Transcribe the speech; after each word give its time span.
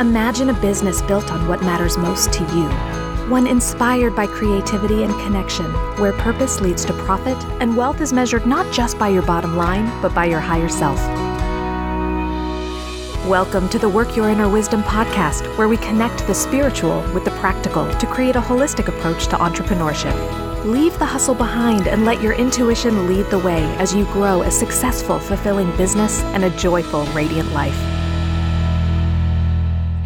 Imagine 0.00 0.50
a 0.50 0.60
business 0.60 1.02
built 1.02 1.32
on 1.32 1.48
what 1.48 1.60
matters 1.62 1.98
most 1.98 2.32
to 2.32 2.44
you. 2.54 2.68
One 3.28 3.48
inspired 3.48 4.14
by 4.14 4.28
creativity 4.28 5.02
and 5.02 5.12
connection, 5.22 5.64
where 5.98 6.12
purpose 6.12 6.60
leads 6.60 6.84
to 6.84 6.92
profit 6.92 7.36
and 7.60 7.76
wealth 7.76 8.00
is 8.00 8.12
measured 8.12 8.46
not 8.46 8.72
just 8.72 8.96
by 8.96 9.08
your 9.08 9.24
bottom 9.24 9.56
line, 9.56 9.86
but 10.00 10.14
by 10.14 10.26
your 10.26 10.38
higher 10.38 10.68
self. 10.68 10.98
Welcome 13.26 13.68
to 13.70 13.78
the 13.80 13.88
Work 13.88 14.14
Your 14.14 14.28
Inner 14.28 14.48
Wisdom 14.48 14.84
podcast, 14.84 15.58
where 15.58 15.66
we 15.66 15.78
connect 15.78 16.24
the 16.28 16.34
spiritual 16.34 17.00
with 17.12 17.24
the 17.24 17.32
practical 17.32 17.92
to 17.94 18.06
create 18.06 18.36
a 18.36 18.40
holistic 18.40 18.86
approach 18.86 19.26
to 19.26 19.36
entrepreneurship. 19.38 20.14
Leave 20.64 20.96
the 21.00 21.06
hustle 21.06 21.34
behind 21.34 21.88
and 21.88 22.04
let 22.04 22.22
your 22.22 22.34
intuition 22.34 23.08
lead 23.08 23.26
the 23.30 23.38
way 23.40 23.64
as 23.78 23.92
you 23.92 24.04
grow 24.12 24.42
a 24.42 24.50
successful, 24.52 25.18
fulfilling 25.18 25.76
business 25.76 26.22
and 26.34 26.44
a 26.44 26.50
joyful, 26.50 27.04
radiant 27.06 27.50
life. 27.50 27.97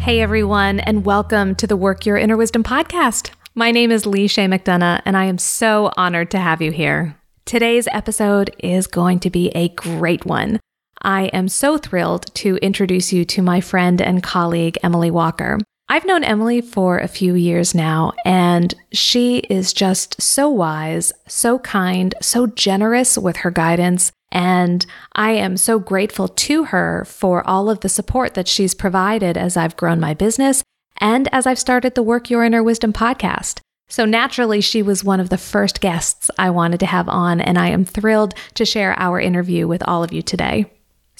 Hey, 0.03 0.19
everyone, 0.19 0.81
and 0.81 1.05
welcome 1.05 1.55
to 1.55 1.65
the 1.65 1.77
Work 1.77 2.05
Your 2.05 2.17
Inner 2.17 2.35
Wisdom 2.35 2.61
podcast. 2.61 3.31
My 3.55 3.71
name 3.71 3.89
is 3.89 4.05
Lee 4.05 4.27
Chaix 4.27 4.51
McDonough, 4.51 5.01
and 5.05 5.15
I 5.15 5.23
am 5.23 5.37
so 5.37 5.93
honored 5.95 6.29
to 6.31 6.39
have 6.39 6.61
you 6.61 6.73
here. 6.73 7.17
Today's 7.45 7.87
episode 7.87 8.53
is 8.59 8.85
going 8.85 9.21
to 9.21 9.29
be 9.29 9.47
a 9.55 9.69
great 9.69 10.25
one. 10.25 10.59
I 11.01 11.27
am 11.27 11.47
so 11.47 11.77
thrilled 11.77 12.25
to 12.35 12.57
introduce 12.57 13.13
you 13.13 13.23
to 13.23 13.41
my 13.41 13.61
friend 13.61 14.01
and 14.01 14.21
colleague, 14.21 14.77
Emily 14.83 15.09
Walker. 15.09 15.57
I've 15.93 16.05
known 16.05 16.23
Emily 16.23 16.59
for 16.59 16.97
a 16.97 17.07
few 17.07 17.35
years 17.35 17.75
now, 17.75 18.13
and 18.25 18.73
she 18.91 19.37
is 19.47 19.71
just 19.71 20.19
so 20.19 20.49
wise, 20.49 21.13
so 21.27 21.59
kind, 21.59 22.15
so 22.19 22.47
generous 22.47 23.15
with 23.15 23.37
her 23.37 23.51
guidance. 23.51 24.11
And 24.31 24.87
I 25.13 25.33
am 25.33 25.55
so 25.55 25.77
grateful 25.77 26.29
to 26.29 26.63
her 26.63 27.05
for 27.05 27.47
all 27.47 27.69
of 27.69 27.81
the 27.81 27.89
support 27.89 28.33
that 28.33 28.47
she's 28.47 28.73
provided 28.73 29.37
as 29.37 29.55
I've 29.55 29.77
grown 29.77 29.99
my 29.99 30.15
business 30.15 30.63
and 30.97 31.29
as 31.31 31.45
I've 31.45 31.59
started 31.59 31.93
the 31.93 32.01
Work 32.01 32.27
Your 32.27 32.43
Inner 32.43 32.63
Wisdom 32.63 32.91
podcast. 32.91 33.59
So 33.87 34.03
naturally, 34.03 34.61
she 34.61 34.81
was 34.81 35.03
one 35.03 35.19
of 35.19 35.29
the 35.29 35.37
first 35.37 35.79
guests 35.79 36.31
I 36.39 36.49
wanted 36.49 36.79
to 36.79 36.87
have 36.87 37.07
on, 37.07 37.39
and 37.39 37.59
I 37.59 37.67
am 37.67 37.85
thrilled 37.85 38.33
to 38.55 38.65
share 38.65 38.97
our 38.97 39.21
interview 39.21 39.67
with 39.67 39.83
all 39.87 40.03
of 40.03 40.11
you 40.11 40.23
today. 40.23 40.72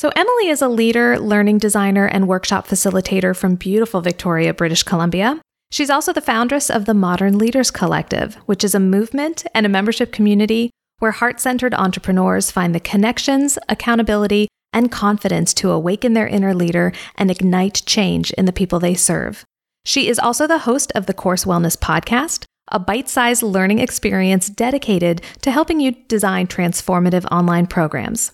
So, 0.04 0.12
Emily 0.18 0.50
is 0.50 0.62
a 0.62 0.68
leader, 0.68 1.18
learning 1.18 1.60
designer, 1.60 2.06
and 2.06 2.28
workshop 2.28 2.68
facilitator 2.68 3.34
from 3.34 3.56
beautiful 3.56 4.02
Victoria, 4.02 4.54
British 4.54 4.84
Columbia. 4.84 5.40
She's 5.72 5.90
also 5.90 6.12
the 6.12 6.20
foundress 6.20 6.70
of 6.70 6.84
the 6.84 6.94
Modern 6.94 7.38
Leaders 7.38 7.72
Collective, 7.72 8.36
which 8.46 8.66
is 8.66 8.76
a 8.76 8.82
movement 8.82 9.46
and 9.56 9.66
a 9.66 9.70
membership 9.70 10.12
community 10.12 10.72
where 11.00 11.12
heart 11.12 11.40
centered 11.40 11.74
entrepreneurs 11.74 12.52
find 12.52 12.76
the 12.76 12.82
connections, 12.82 13.58
accountability, 13.70 14.50
and 14.74 14.92
confidence 14.92 15.54
to 15.54 15.72
awaken 15.72 16.16
their 16.16 16.28
inner 16.28 16.54
leader 16.54 16.92
and 17.16 17.32
ignite 17.32 17.82
change 17.86 18.32
in 18.32 18.44
the 18.44 18.52
people 18.52 18.82
they 18.82 18.96
serve. 18.96 19.46
She 19.86 20.10
is 20.10 20.20
also 20.20 20.48
the 20.48 20.66
host 20.68 20.92
of 20.96 21.06
the 21.06 21.14
Course 21.14 21.46
Wellness 21.46 21.78
Podcast, 21.78 22.44
a 22.68 22.78
bite 22.78 23.08
sized 23.08 23.42
learning 23.42 23.80
experience 23.80 24.50
dedicated 24.50 25.22
to 25.44 25.52
helping 25.52 25.80
you 25.80 25.94
design 26.10 26.48
transformative 26.48 27.24
online 27.32 27.68
programs. 27.68 28.34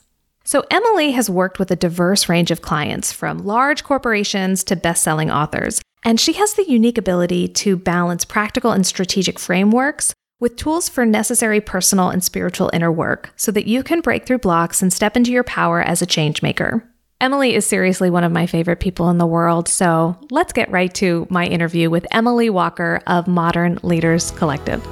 So, 0.50 0.64
Emily 0.72 1.12
has 1.12 1.30
worked 1.30 1.60
with 1.60 1.70
a 1.70 1.76
diverse 1.76 2.28
range 2.28 2.50
of 2.50 2.64
clients, 2.64 3.12
from 3.12 3.46
large 3.46 3.84
corporations 3.84 4.64
to 4.64 4.76
best 4.76 5.04
selling 5.04 5.30
authors, 5.30 5.80
and 6.04 6.20
she 6.20 6.34
has 6.34 6.56
the 6.56 6.68
unique 6.68 6.98
ability 6.98 7.50
to 7.50 7.78
balance 7.78 8.26
practical 8.26 8.72
and 8.72 8.84
strategic 8.84 9.38
frameworks 9.38 10.12
with 10.40 10.56
tools 10.56 10.90
for 10.90 11.06
necessary 11.06 11.62
personal 11.62 12.10
and 12.10 12.24
spiritual 12.24 12.72
inner 12.74 12.92
work 12.92 13.32
so 13.36 13.52
that 13.52 13.68
you 13.68 13.84
can 13.84 14.02
break 14.02 14.26
through 14.26 14.40
blocks 14.40 14.82
and 14.82 14.92
step 14.92 15.16
into 15.16 15.32
your 15.32 15.44
power 15.44 15.84
as 15.84 16.02
a 16.02 16.08
change 16.08 16.42
maker. 16.42 16.84
Emily 17.22 17.54
is 17.54 17.64
seriously 17.64 18.10
one 18.10 18.24
of 18.24 18.32
my 18.32 18.48
favorite 18.48 18.80
people 18.80 19.12
in 19.12 19.20
the 19.20 19.28
world, 19.28 19.68
so 19.68 20.18
let's 20.32 20.52
get 20.52 20.72
right 20.72 20.92
to 20.96 21.28
my 21.30 21.46
interview 21.46 21.92
with 21.92 22.08
Emily 22.10 22.50
Walker 22.50 23.04
of 23.06 23.28
Modern 23.28 23.78
Leaders 23.84 24.32
Collective. 24.32 24.84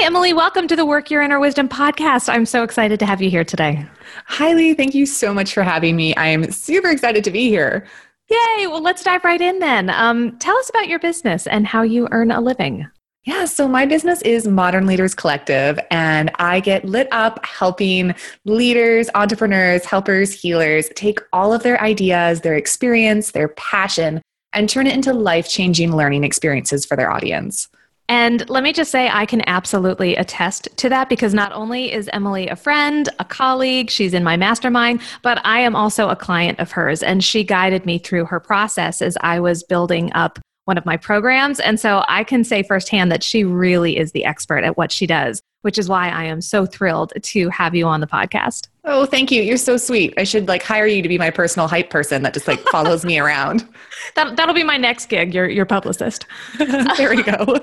Hi, 0.00 0.06
Emily. 0.06 0.32
Welcome 0.32 0.66
to 0.68 0.74
the 0.74 0.86
Work 0.86 1.10
Your 1.10 1.20
Inner 1.20 1.38
Wisdom 1.38 1.68
podcast. 1.68 2.30
I'm 2.30 2.46
so 2.46 2.62
excited 2.62 2.98
to 3.00 3.04
have 3.04 3.20
you 3.20 3.28
here 3.28 3.44
today. 3.44 3.84
Hi, 4.28 4.54
Lee. 4.54 4.72
Thank 4.72 4.94
you 4.94 5.04
so 5.04 5.34
much 5.34 5.52
for 5.52 5.62
having 5.62 5.94
me. 5.94 6.14
I 6.14 6.28
am 6.28 6.50
super 6.50 6.88
excited 6.88 7.22
to 7.24 7.30
be 7.30 7.50
here. 7.50 7.86
Yay. 8.30 8.66
Well, 8.66 8.80
let's 8.80 9.04
dive 9.04 9.22
right 9.24 9.42
in 9.42 9.58
then. 9.58 9.90
Um, 9.90 10.38
tell 10.38 10.56
us 10.56 10.70
about 10.70 10.88
your 10.88 11.00
business 11.00 11.46
and 11.46 11.66
how 11.66 11.82
you 11.82 12.08
earn 12.12 12.30
a 12.30 12.40
living. 12.40 12.88
Yeah, 13.24 13.44
so 13.44 13.68
my 13.68 13.84
business 13.84 14.22
is 14.22 14.48
Modern 14.48 14.86
Leaders 14.86 15.14
Collective, 15.14 15.78
and 15.90 16.30
I 16.36 16.60
get 16.60 16.86
lit 16.86 17.06
up 17.12 17.44
helping 17.44 18.14
leaders, 18.46 19.10
entrepreneurs, 19.14 19.84
helpers, 19.84 20.32
healers 20.32 20.88
take 20.96 21.20
all 21.34 21.52
of 21.52 21.62
their 21.62 21.78
ideas, 21.82 22.40
their 22.40 22.56
experience, 22.56 23.32
their 23.32 23.48
passion, 23.48 24.22
and 24.54 24.66
turn 24.66 24.86
it 24.86 24.94
into 24.94 25.12
life 25.12 25.46
changing 25.46 25.94
learning 25.94 26.24
experiences 26.24 26.86
for 26.86 26.96
their 26.96 27.10
audience. 27.10 27.68
And 28.10 28.50
let 28.50 28.64
me 28.64 28.72
just 28.72 28.90
say, 28.90 29.08
I 29.08 29.24
can 29.24 29.40
absolutely 29.48 30.16
attest 30.16 30.68
to 30.78 30.88
that 30.88 31.08
because 31.08 31.32
not 31.32 31.52
only 31.52 31.92
is 31.92 32.10
Emily 32.12 32.48
a 32.48 32.56
friend, 32.56 33.08
a 33.20 33.24
colleague, 33.24 33.88
she's 33.88 34.12
in 34.12 34.24
my 34.24 34.36
mastermind, 34.36 35.00
but 35.22 35.40
I 35.46 35.60
am 35.60 35.76
also 35.76 36.08
a 36.08 36.16
client 36.16 36.58
of 36.58 36.72
hers. 36.72 37.04
And 37.04 37.22
she 37.22 37.44
guided 37.44 37.86
me 37.86 37.98
through 37.98 38.24
her 38.24 38.40
process 38.40 39.00
as 39.00 39.16
I 39.20 39.38
was 39.38 39.62
building 39.62 40.12
up 40.12 40.40
one 40.70 40.78
of 40.78 40.86
my 40.86 40.96
programs. 40.96 41.58
And 41.58 41.80
so 41.80 42.04
I 42.06 42.22
can 42.22 42.44
say 42.44 42.62
firsthand 42.62 43.10
that 43.10 43.24
she 43.24 43.42
really 43.42 43.98
is 43.98 44.12
the 44.12 44.24
expert 44.24 44.62
at 44.62 44.76
what 44.76 44.92
she 44.92 45.04
does, 45.04 45.42
which 45.62 45.78
is 45.78 45.88
why 45.88 46.08
I 46.08 46.22
am 46.26 46.40
so 46.40 46.64
thrilled 46.64 47.12
to 47.20 47.48
have 47.48 47.74
you 47.74 47.86
on 47.86 48.00
the 48.00 48.06
podcast. 48.06 48.68
Oh, 48.84 49.04
thank 49.04 49.32
you. 49.32 49.42
You're 49.42 49.56
so 49.56 49.76
sweet. 49.76 50.14
I 50.16 50.22
should 50.22 50.46
like 50.46 50.62
hire 50.62 50.86
you 50.86 51.02
to 51.02 51.08
be 51.08 51.18
my 51.18 51.30
personal 51.30 51.66
hype 51.66 51.90
person 51.90 52.22
that 52.22 52.34
just 52.34 52.46
like 52.46 52.60
follows 52.68 53.04
me 53.04 53.18
around. 53.18 53.68
That, 54.16 54.34
that'll 54.34 54.54
be 54.54 54.64
my 54.64 54.76
next 54.76 55.06
gig, 55.06 55.34
your, 55.34 55.48
your 55.48 55.66
publicist. 55.66 56.26
there 56.96 57.10
we 57.10 57.22
go. 57.22 57.58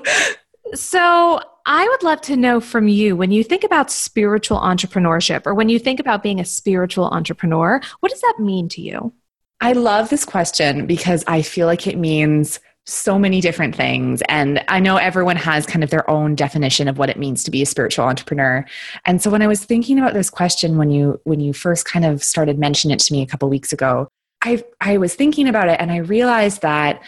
So, 0.72 1.40
I 1.66 1.86
would 1.86 2.02
love 2.02 2.22
to 2.22 2.36
know 2.36 2.60
from 2.60 2.88
you 2.88 3.16
when 3.16 3.32
you 3.32 3.44
think 3.44 3.64
about 3.64 3.90
spiritual 3.90 4.58
entrepreneurship 4.58 5.42
or 5.46 5.54
when 5.54 5.68
you 5.68 5.78
think 5.78 6.00
about 6.00 6.22
being 6.22 6.40
a 6.40 6.44
spiritual 6.44 7.06
entrepreneur, 7.08 7.82
what 8.00 8.10
does 8.10 8.22
that 8.22 8.36
mean 8.38 8.68
to 8.70 8.80
you? 8.80 9.12
I 9.60 9.72
love 9.72 10.08
this 10.08 10.24
question 10.24 10.86
because 10.86 11.24
I 11.26 11.42
feel 11.42 11.66
like 11.66 11.86
it 11.86 11.98
means 11.98 12.60
so 12.88 13.18
many 13.18 13.40
different 13.40 13.76
things. 13.76 14.22
And 14.28 14.64
i 14.68 14.80
know 14.80 14.96
everyone 14.96 15.36
has 15.36 15.66
kind 15.66 15.84
of 15.84 15.90
their 15.90 16.08
own 16.10 16.34
definition 16.34 16.88
of 16.88 16.98
what 16.98 17.10
it 17.10 17.18
means 17.18 17.44
to 17.44 17.50
be 17.50 17.62
a 17.62 17.66
spiritual 17.66 18.06
entrepreneur. 18.06 18.64
And 19.04 19.22
so 19.22 19.30
when 19.30 19.42
i 19.42 19.46
was 19.46 19.64
thinking 19.64 19.98
about 19.98 20.14
this 20.14 20.30
question 20.30 20.78
when 20.78 20.90
you 20.90 21.20
when 21.24 21.40
you 21.40 21.52
first 21.52 21.84
kind 21.84 22.04
of 22.04 22.24
started 22.24 22.58
mentioning 22.58 22.94
it 22.94 23.00
to 23.00 23.12
me 23.12 23.22
a 23.22 23.26
couple 23.26 23.48
weeks 23.48 23.72
ago 23.72 24.08
i 24.42 24.62
i 24.80 24.96
was 24.96 25.14
thinking 25.14 25.48
about 25.48 25.68
it 25.68 25.80
and 25.80 25.90
i 25.90 25.96
realized 25.96 26.62
that 26.62 27.02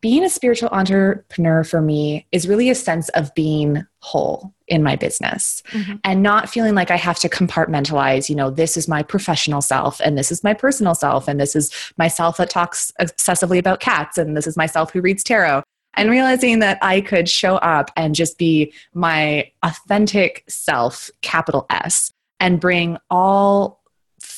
being 0.00 0.24
a 0.24 0.28
spiritual 0.28 0.68
entrepreneur 0.70 1.64
for 1.64 1.80
me 1.80 2.26
is 2.32 2.48
really 2.48 2.70
a 2.70 2.74
sense 2.74 3.08
of 3.10 3.34
being 3.34 3.84
whole 4.00 4.52
in 4.68 4.82
my 4.82 4.96
business 4.96 5.62
mm-hmm. 5.70 5.94
and 6.04 6.22
not 6.22 6.48
feeling 6.48 6.74
like 6.74 6.90
I 6.90 6.96
have 6.96 7.18
to 7.20 7.28
compartmentalize, 7.28 8.28
you 8.28 8.34
know, 8.34 8.50
this 8.50 8.76
is 8.76 8.88
my 8.88 9.02
professional 9.02 9.62
self 9.62 10.00
and 10.00 10.18
this 10.18 10.30
is 10.32 10.42
my 10.42 10.54
personal 10.54 10.94
self 10.94 11.28
and 11.28 11.40
this 11.40 11.54
is 11.54 11.72
myself 11.96 12.36
that 12.36 12.50
talks 12.50 12.92
obsessively 13.00 13.58
about 13.58 13.80
cats 13.80 14.18
and 14.18 14.36
this 14.36 14.46
is 14.46 14.56
myself 14.56 14.92
who 14.92 15.00
reads 15.00 15.22
tarot. 15.22 15.62
And 15.98 16.10
realizing 16.10 16.58
that 16.58 16.78
I 16.82 17.00
could 17.00 17.26
show 17.26 17.56
up 17.56 17.90
and 17.96 18.14
just 18.14 18.36
be 18.36 18.72
my 18.92 19.50
authentic 19.62 20.44
self, 20.46 21.10
capital 21.22 21.64
S, 21.70 22.12
and 22.38 22.60
bring 22.60 22.98
all 23.08 23.80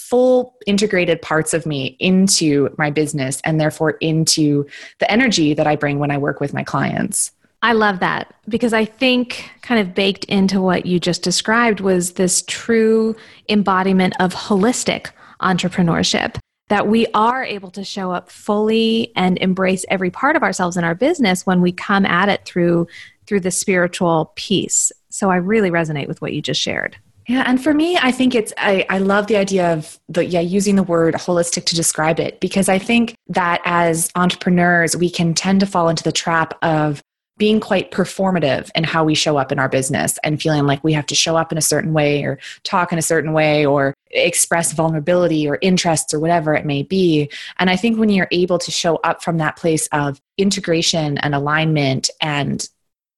full 0.09 0.55
integrated 0.67 1.21
parts 1.21 1.53
of 1.53 1.67
me 1.67 1.97
into 1.99 2.75
my 2.79 2.91
business 2.91 3.41
and 3.45 3.61
therefore 3.61 3.93
into 4.01 4.67
the 5.01 5.11
energy 5.11 5.55
that 5.55 5.67
I 5.67 5.77
bring 5.77 5.99
when 5.99 6.11
I 6.11 6.19
work 6.19 6.41
with 6.41 6.55
my 6.55 6.65
clients. 6.65 7.33
I 7.63 7.73
love 7.73 7.99
that 8.01 8.33
because 8.49 8.73
I 8.73 8.85
think 8.85 9.51
kind 9.63 9.81
of 9.81 9.95
baked 9.95 10.25
into 10.27 10.61
what 10.61 10.87
you 10.87 11.01
just 11.01 11.23
described 11.23 11.81
was 11.81 12.13
this 12.13 12.43
true 12.47 13.17
embodiment 13.49 14.15
of 14.21 14.33
holistic 14.33 15.11
entrepreneurship 15.43 16.39
that 16.69 16.87
we 16.87 17.07
are 17.15 17.45
able 17.45 17.71
to 17.73 17.83
show 17.83 18.13
up 18.13 18.31
fully 18.31 19.13
and 19.17 19.39
embrace 19.39 19.85
every 19.89 20.11
part 20.11 20.37
of 20.37 20.43
ourselves 20.43 20.77
in 20.77 20.85
our 20.85 20.95
business 20.95 21.47
when 21.47 21.61
we 21.61 21.73
come 21.73 22.07
at 22.07 22.29
it 22.29 22.45
through 22.45 22.87
through 23.27 23.41
the 23.41 23.51
spiritual 23.51 24.33
piece. 24.37 24.91
So 25.11 25.31
I 25.31 25.37
really 25.37 25.71
resonate 25.71 26.09
with 26.09 26.23
what 26.23 26.33
you 26.33 26.41
just 26.41 26.61
shared. 26.61 26.97
Yeah, 27.29 27.45
and 27.47 27.63
for 27.63 27.75
me, 27.75 27.99
I 28.01 28.11
think 28.11 28.35
it's 28.35 28.55
I, 28.57 28.87
I 28.89 28.99
love 28.99 29.27
the 29.27 29.37
idea 29.37 29.75
of 29.75 30.01
the 30.09 30.25
yeah 30.25 30.41
using 30.41 30.77
the 30.77 30.83
word 30.83 31.13
holistic 31.15 31.67
to 31.67 31.77
describe 31.77 32.19
it 32.19 32.41
because 32.41 32.71
I 32.71 32.79
think 32.79 33.15
that 33.29 33.61
as 33.67 34.11
entrepreneurs 34.17 34.97
we 34.97 35.11
can 35.11 35.35
tend 35.35 35.61
to 35.61 35.67
fall 35.67 35.91
into 35.91 36.03
the 36.03 36.11
trap 36.11 36.57
of 36.63 37.03
being 37.37 37.61
quite 37.61 37.91
performative 37.91 38.71
in 38.75 38.83
how 38.83 39.05
we 39.05 39.15
show 39.15 39.37
up 39.37 39.53
in 39.53 39.59
our 39.59 39.69
business 39.69 40.19
and 40.25 40.41
feeling 40.41 40.65
like 40.65 40.83
we 40.83 40.95
have 40.95 41.05
to 41.07 41.15
show 41.15 41.37
up 41.37 41.53
in 41.53 41.59
a 41.59 41.63
certain 41.63 41.93
way 41.93 42.25
or 42.25 42.39
talk 42.65 42.93
in 42.93 42.99
a 42.99 43.03
certain 43.03 43.35
way 43.35 43.65
or 43.65 43.93
express 44.11 44.73
vulnerability 44.73 45.47
or 45.47 45.59
interests 45.61 46.15
or 46.15 46.19
whatever 46.19 46.55
it 46.55 46.65
may 46.65 46.83
be. 46.83 47.31
And 47.59 47.69
I 47.69 47.77
think 47.77 47.99
when 47.99 48.09
you're 48.09 48.29
able 48.33 48.59
to 48.59 48.71
show 48.71 48.97
up 49.05 49.23
from 49.23 49.37
that 49.37 49.57
place 49.57 49.87
of 49.93 50.19
integration 50.39 51.19
and 51.19 51.35
alignment 51.35 52.09
and 52.23 52.67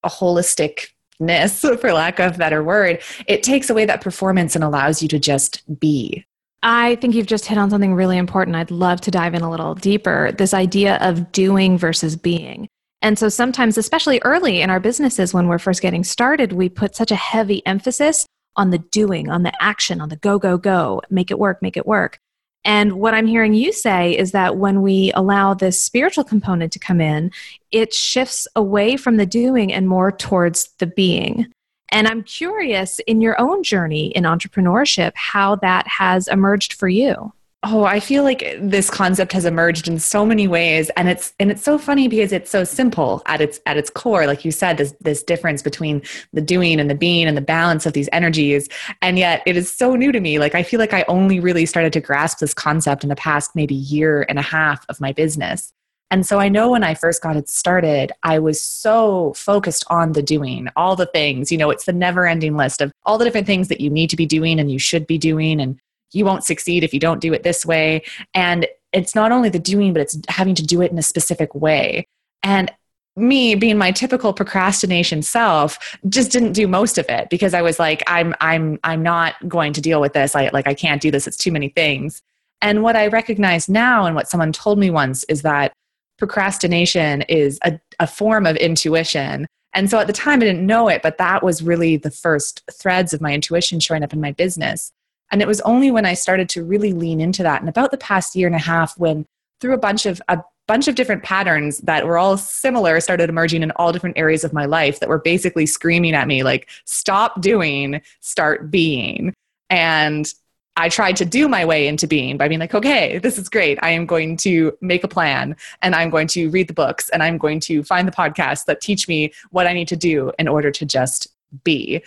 a 0.02 0.08
holistic 0.08 0.88
ness, 1.20 1.60
for 1.80 1.92
lack 1.92 2.18
of 2.18 2.38
better 2.38 2.62
word, 2.62 3.02
it 3.26 3.42
takes 3.42 3.70
away 3.70 3.84
that 3.86 4.00
performance 4.00 4.54
and 4.54 4.64
allows 4.64 5.02
you 5.02 5.08
to 5.08 5.18
just 5.18 5.62
be. 5.78 6.24
I 6.62 6.96
think 6.96 7.14
you've 7.14 7.26
just 7.26 7.46
hit 7.46 7.56
on 7.56 7.70
something 7.70 7.94
really 7.94 8.18
important. 8.18 8.56
I'd 8.56 8.70
love 8.70 9.00
to 9.02 9.10
dive 9.10 9.34
in 9.34 9.40
a 9.40 9.50
little 9.50 9.74
deeper 9.74 10.32
this 10.32 10.52
idea 10.52 10.96
of 10.96 11.32
doing 11.32 11.78
versus 11.78 12.16
being. 12.16 12.68
And 13.02 13.18
so 13.18 13.30
sometimes, 13.30 13.78
especially 13.78 14.20
early 14.24 14.60
in 14.60 14.68
our 14.68 14.80
businesses 14.80 15.32
when 15.32 15.48
we're 15.48 15.58
first 15.58 15.80
getting 15.80 16.04
started, 16.04 16.52
we 16.52 16.68
put 16.68 16.94
such 16.94 17.10
a 17.10 17.16
heavy 17.16 17.64
emphasis 17.66 18.26
on 18.56 18.70
the 18.70 18.78
doing, 18.78 19.30
on 19.30 19.42
the 19.42 19.52
action, 19.62 20.02
on 20.02 20.10
the 20.10 20.16
go, 20.16 20.38
go, 20.38 20.58
go, 20.58 21.00
make 21.08 21.30
it 21.30 21.38
work, 21.38 21.62
make 21.62 21.78
it 21.78 21.86
work. 21.86 22.18
And 22.64 22.94
what 22.94 23.14
I'm 23.14 23.26
hearing 23.26 23.54
you 23.54 23.72
say 23.72 24.16
is 24.16 24.32
that 24.32 24.56
when 24.56 24.82
we 24.82 25.12
allow 25.14 25.54
this 25.54 25.80
spiritual 25.80 26.24
component 26.24 26.72
to 26.72 26.78
come 26.78 27.00
in, 27.00 27.30
it 27.72 27.94
shifts 27.94 28.46
away 28.54 28.96
from 28.96 29.16
the 29.16 29.26
doing 29.26 29.72
and 29.72 29.88
more 29.88 30.12
towards 30.12 30.70
the 30.78 30.86
being. 30.86 31.46
And 31.90 32.06
I'm 32.06 32.22
curious 32.22 32.98
in 33.00 33.20
your 33.20 33.40
own 33.40 33.62
journey 33.62 34.08
in 34.08 34.24
entrepreneurship, 34.24 35.12
how 35.14 35.56
that 35.56 35.86
has 35.88 36.28
emerged 36.28 36.74
for 36.74 36.88
you. 36.88 37.32
Oh, 37.62 37.84
I 37.84 38.00
feel 38.00 38.22
like 38.22 38.56
this 38.58 38.88
concept 38.88 39.32
has 39.32 39.44
emerged 39.44 39.86
in 39.86 39.98
so 39.98 40.24
many 40.24 40.48
ways 40.48 40.90
and 40.96 41.10
it's 41.10 41.34
and 41.38 41.50
it's 41.50 41.62
so 41.62 41.76
funny 41.76 42.08
because 42.08 42.32
it's 42.32 42.50
so 42.50 42.64
simple 42.64 43.20
at 43.26 43.42
its 43.42 43.60
at 43.66 43.76
its 43.76 43.90
core 43.90 44.26
like 44.26 44.46
you 44.46 44.50
said 44.50 44.78
this 44.78 44.94
this 45.02 45.22
difference 45.22 45.60
between 45.60 46.00
the 46.32 46.40
doing 46.40 46.80
and 46.80 46.88
the 46.88 46.94
being 46.94 47.26
and 47.26 47.36
the 47.36 47.42
balance 47.42 47.84
of 47.84 47.92
these 47.92 48.08
energies 48.12 48.66
and 49.02 49.18
yet 49.18 49.42
it 49.44 49.58
is 49.58 49.70
so 49.70 49.94
new 49.94 50.10
to 50.10 50.20
me 50.20 50.38
like 50.38 50.54
I 50.54 50.62
feel 50.62 50.80
like 50.80 50.94
I 50.94 51.04
only 51.06 51.38
really 51.38 51.66
started 51.66 51.92
to 51.92 52.00
grasp 52.00 52.38
this 52.38 52.54
concept 52.54 53.02
in 53.02 53.10
the 53.10 53.16
past 53.16 53.54
maybe 53.54 53.74
year 53.74 54.24
and 54.30 54.38
a 54.38 54.42
half 54.42 54.86
of 54.88 54.98
my 54.98 55.12
business. 55.12 55.70
And 56.10 56.26
so 56.26 56.40
I 56.40 56.48
know 56.48 56.70
when 56.70 56.82
I 56.82 56.94
first 56.94 57.22
got 57.22 57.36
it 57.36 57.48
started, 57.48 58.10
I 58.24 58.40
was 58.40 58.60
so 58.60 59.32
focused 59.34 59.84
on 59.88 60.12
the 60.12 60.22
doing, 60.22 60.68
all 60.74 60.96
the 60.96 61.06
things, 61.06 61.52
you 61.52 61.58
know, 61.58 61.70
it's 61.70 61.84
the 61.84 61.92
never 61.92 62.26
ending 62.26 62.56
list 62.56 62.80
of 62.80 62.90
all 63.04 63.16
the 63.16 63.24
different 63.24 63.46
things 63.46 63.68
that 63.68 63.80
you 63.80 63.90
need 63.90 64.10
to 64.10 64.16
be 64.16 64.26
doing 64.26 64.58
and 64.58 64.72
you 64.72 64.78
should 64.80 65.06
be 65.06 65.18
doing 65.18 65.60
and 65.60 65.78
you 66.12 66.24
won't 66.24 66.44
succeed 66.44 66.84
if 66.84 66.92
you 66.92 67.00
don't 67.00 67.20
do 67.20 67.32
it 67.32 67.42
this 67.42 67.64
way. 67.64 68.02
And 68.34 68.66
it's 68.92 69.14
not 69.14 69.32
only 69.32 69.48
the 69.48 69.58
doing, 69.58 69.92
but 69.92 70.02
it's 70.02 70.18
having 70.28 70.54
to 70.56 70.64
do 70.64 70.82
it 70.82 70.90
in 70.90 70.98
a 70.98 71.02
specific 71.02 71.54
way. 71.54 72.06
And 72.42 72.72
me 73.16 73.54
being 73.54 73.76
my 73.76 73.90
typical 73.90 74.32
procrastination 74.32 75.22
self 75.22 75.96
just 76.08 76.30
didn't 76.30 76.52
do 76.52 76.66
most 76.66 76.96
of 76.96 77.06
it 77.08 77.28
because 77.28 77.54
I 77.54 77.62
was 77.62 77.78
like, 77.78 78.02
I'm 78.06 78.34
I'm 78.40 78.78
I'm 78.84 79.02
not 79.02 79.48
going 79.48 79.72
to 79.74 79.80
deal 79.80 80.00
with 80.00 80.12
this. 80.12 80.34
I 80.34 80.48
like 80.52 80.66
I 80.66 80.74
can't 80.74 81.02
do 81.02 81.10
this. 81.10 81.26
It's 81.26 81.36
too 81.36 81.52
many 81.52 81.68
things. 81.68 82.22
And 82.62 82.82
what 82.82 82.96
I 82.96 83.06
recognize 83.08 83.68
now 83.68 84.04
and 84.04 84.14
what 84.14 84.28
someone 84.28 84.52
told 84.52 84.78
me 84.78 84.90
once 84.90 85.24
is 85.24 85.42
that 85.42 85.72
procrastination 86.18 87.22
is 87.22 87.58
a, 87.64 87.80
a 87.98 88.06
form 88.06 88.46
of 88.46 88.56
intuition. 88.56 89.46
And 89.72 89.88
so 89.88 89.98
at 89.98 90.06
the 90.06 90.12
time 90.12 90.42
I 90.42 90.44
didn't 90.44 90.66
know 90.66 90.88
it, 90.88 91.00
but 91.02 91.18
that 91.18 91.42
was 91.42 91.62
really 91.62 91.96
the 91.96 92.10
first 92.10 92.62
threads 92.70 93.14
of 93.14 93.20
my 93.20 93.32
intuition 93.32 93.80
showing 93.80 94.02
up 94.02 94.12
in 94.12 94.20
my 94.20 94.32
business. 94.32 94.92
And 95.30 95.40
it 95.40 95.48
was 95.48 95.60
only 95.62 95.90
when 95.90 96.06
I 96.06 96.14
started 96.14 96.48
to 96.50 96.64
really 96.64 96.92
lean 96.92 97.20
into 97.20 97.42
that, 97.42 97.60
and 97.60 97.68
about 97.68 97.90
the 97.90 97.98
past 97.98 98.34
year 98.34 98.46
and 98.46 98.56
a 98.56 98.60
half, 98.60 98.98
when 98.98 99.26
through 99.60 99.74
a 99.74 99.78
bunch 99.78 100.06
of 100.06 100.20
a 100.28 100.42
bunch 100.66 100.86
of 100.86 100.94
different 100.94 101.24
patterns 101.24 101.78
that 101.78 102.06
were 102.06 102.16
all 102.16 102.36
similar 102.36 103.00
started 103.00 103.28
emerging 103.28 103.62
in 103.62 103.72
all 103.72 103.92
different 103.92 104.16
areas 104.16 104.44
of 104.44 104.52
my 104.52 104.66
life 104.66 105.00
that 105.00 105.08
were 105.08 105.18
basically 105.18 105.66
screaming 105.66 106.14
at 106.14 106.28
me 106.28 106.44
like 106.44 106.68
stop 106.84 107.40
doing 107.40 108.00
start 108.20 108.70
being 108.70 109.34
and 109.68 110.32
I 110.76 110.88
tried 110.88 111.16
to 111.16 111.24
do 111.24 111.48
my 111.48 111.64
way 111.64 111.88
into 111.88 112.06
being 112.06 112.36
by 112.36 112.48
being 112.48 112.60
like, 112.60 112.74
okay, 112.74 113.18
this 113.18 113.38
is 113.38 113.48
great. 113.48 113.78
I 113.82 113.90
am 113.90 114.06
going 114.06 114.36
to 114.38 114.72
make 114.80 115.04
a 115.04 115.08
plan 115.08 115.56
and 115.82 115.94
I'm 115.94 116.08
going 116.08 116.26
to 116.28 116.48
read 116.50 116.68
the 116.68 116.74
books 116.74 117.10
and 117.10 117.22
I'm 117.22 117.36
going 117.36 117.60
to 117.60 117.82
find 117.82 118.08
the 118.08 118.12
podcasts 118.12 118.64
that 118.64 118.80
teach 118.80 119.06
me 119.06 119.32
what 119.50 119.66
I 119.66 119.74
need 119.74 119.88
to 119.88 119.96
do 119.96 120.32
in 120.38 120.48
order 120.48 120.70
to 120.70 120.86
just 120.86 121.26
be. 121.64 122.02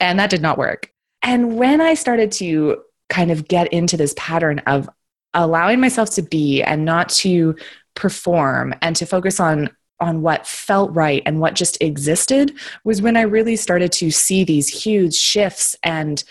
And 0.00 0.18
that 0.18 0.30
did 0.30 0.42
not 0.42 0.58
work. 0.58 0.90
And 1.22 1.56
when 1.56 1.80
I 1.80 1.94
started 1.94 2.32
to 2.32 2.82
kind 3.08 3.30
of 3.30 3.48
get 3.48 3.72
into 3.72 3.96
this 3.96 4.14
pattern 4.16 4.60
of 4.60 4.88
allowing 5.34 5.80
myself 5.80 6.10
to 6.10 6.22
be 6.22 6.62
and 6.62 6.84
not 6.84 7.08
to 7.08 7.56
perform 7.94 8.74
and 8.82 8.96
to 8.96 9.06
focus 9.06 9.40
on 9.40 9.68
on 10.00 10.22
what 10.22 10.46
felt 10.46 10.90
right 10.94 11.22
and 11.26 11.40
what 11.40 11.54
just 11.54 11.80
existed 11.82 12.54
was 12.84 13.02
when 13.02 13.18
I 13.18 13.22
really 13.22 13.54
started 13.54 13.92
to 13.92 14.10
see 14.10 14.44
these 14.44 14.66
huge 14.66 15.14
shifts 15.14 15.76
and 15.82 16.24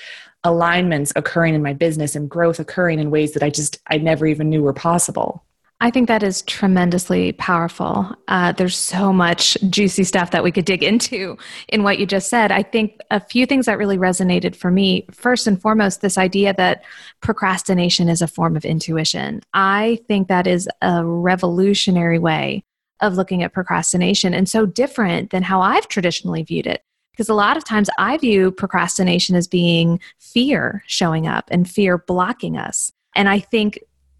alignments 0.44 1.14
occurring 1.16 1.54
in 1.54 1.62
my 1.62 1.74
business 1.74 2.16
and 2.16 2.30
growth 2.30 2.60
occurring 2.60 3.00
in 3.00 3.12
ways 3.12 3.34
that 3.34 3.44
I 3.44 3.50
just 3.50 3.78
I 3.88 3.98
never 3.98 4.26
even 4.26 4.50
knew 4.50 4.64
were 4.64 4.74
possible. 4.74 5.44
I 5.82 5.92
think 5.92 6.10
that 6.10 6.24
is 6.24 6.42
tremendously 6.42 7.32
powerful. 7.34 8.14
Uh, 8.28 8.52
there's 8.52 8.76
so 8.76 9.14
much 9.14 9.58
juicy 9.70 10.04
stuff 10.04 10.32
that 10.32 10.44
we 10.44 10.52
could 10.52 10.66
dig 10.66 10.84
into 10.84 11.38
in 11.70 11.84
what 11.84 12.00
you 12.00 12.06
just 12.06 12.30
said. 12.30 12.52
I 12.52 12.64
think 12.64 13.00
a 13.12 13.22
few 13.22 13.46
things 13.46 13.66
that 13.66 13.78
really 13.78 13.98
resonated 13.98 14.58
for 14.58 14.72
me. 14.72 15.06
First 15.10 15.48
and 15.48 15.62
foremost, 15.62 16.02
this 16.02 16.18
idea 16.18 16.54
that 16.56 16.84
procrastination 17.22 18.10
is 18.10 18.22
a 18.22 18.28
form 18.28 18.58
of 18.58 18.66
intuition. 18.66 19.42
I 19.54 20.00
think 20.10 20.28
that 20.28 20.48
is 20.48 20.68
a 20.82 21.06
revolutionary 21.06 22.20
way 22.20 22.66
of 23.00 23.14
looking 23.14 23.42
at 23.42 23.54
procrastination 23.54 24.34
and 24.34 24.50
so 24.50 24.66
different 24.66 25.30
than 25.30 25.44
how 25.44 25.62
I've 25.62 25.88
traditionally 25.88 26.44
viewed 26.44 26.68
it. 26.68 26.84
Because 27.14 27.30
a 27.30 27.34
lot 27.34 27.56
of 27.56 27.64
times 27.64 27.90
I 27.98 28.18
view 28.18 28.52
procrastination 28.52 29.38
as 29.38 29.48
being 29.48 30.02
fear 30.20 30.84
showing 30.88 31.26
up 31.26 31.48
and 31.52 31.70
fear 31.70 31.98
blocking 31.98 32.58
us. 32.58 32.92
And 33.16 33.30
I 33.30 33.40
think 33.40 33.80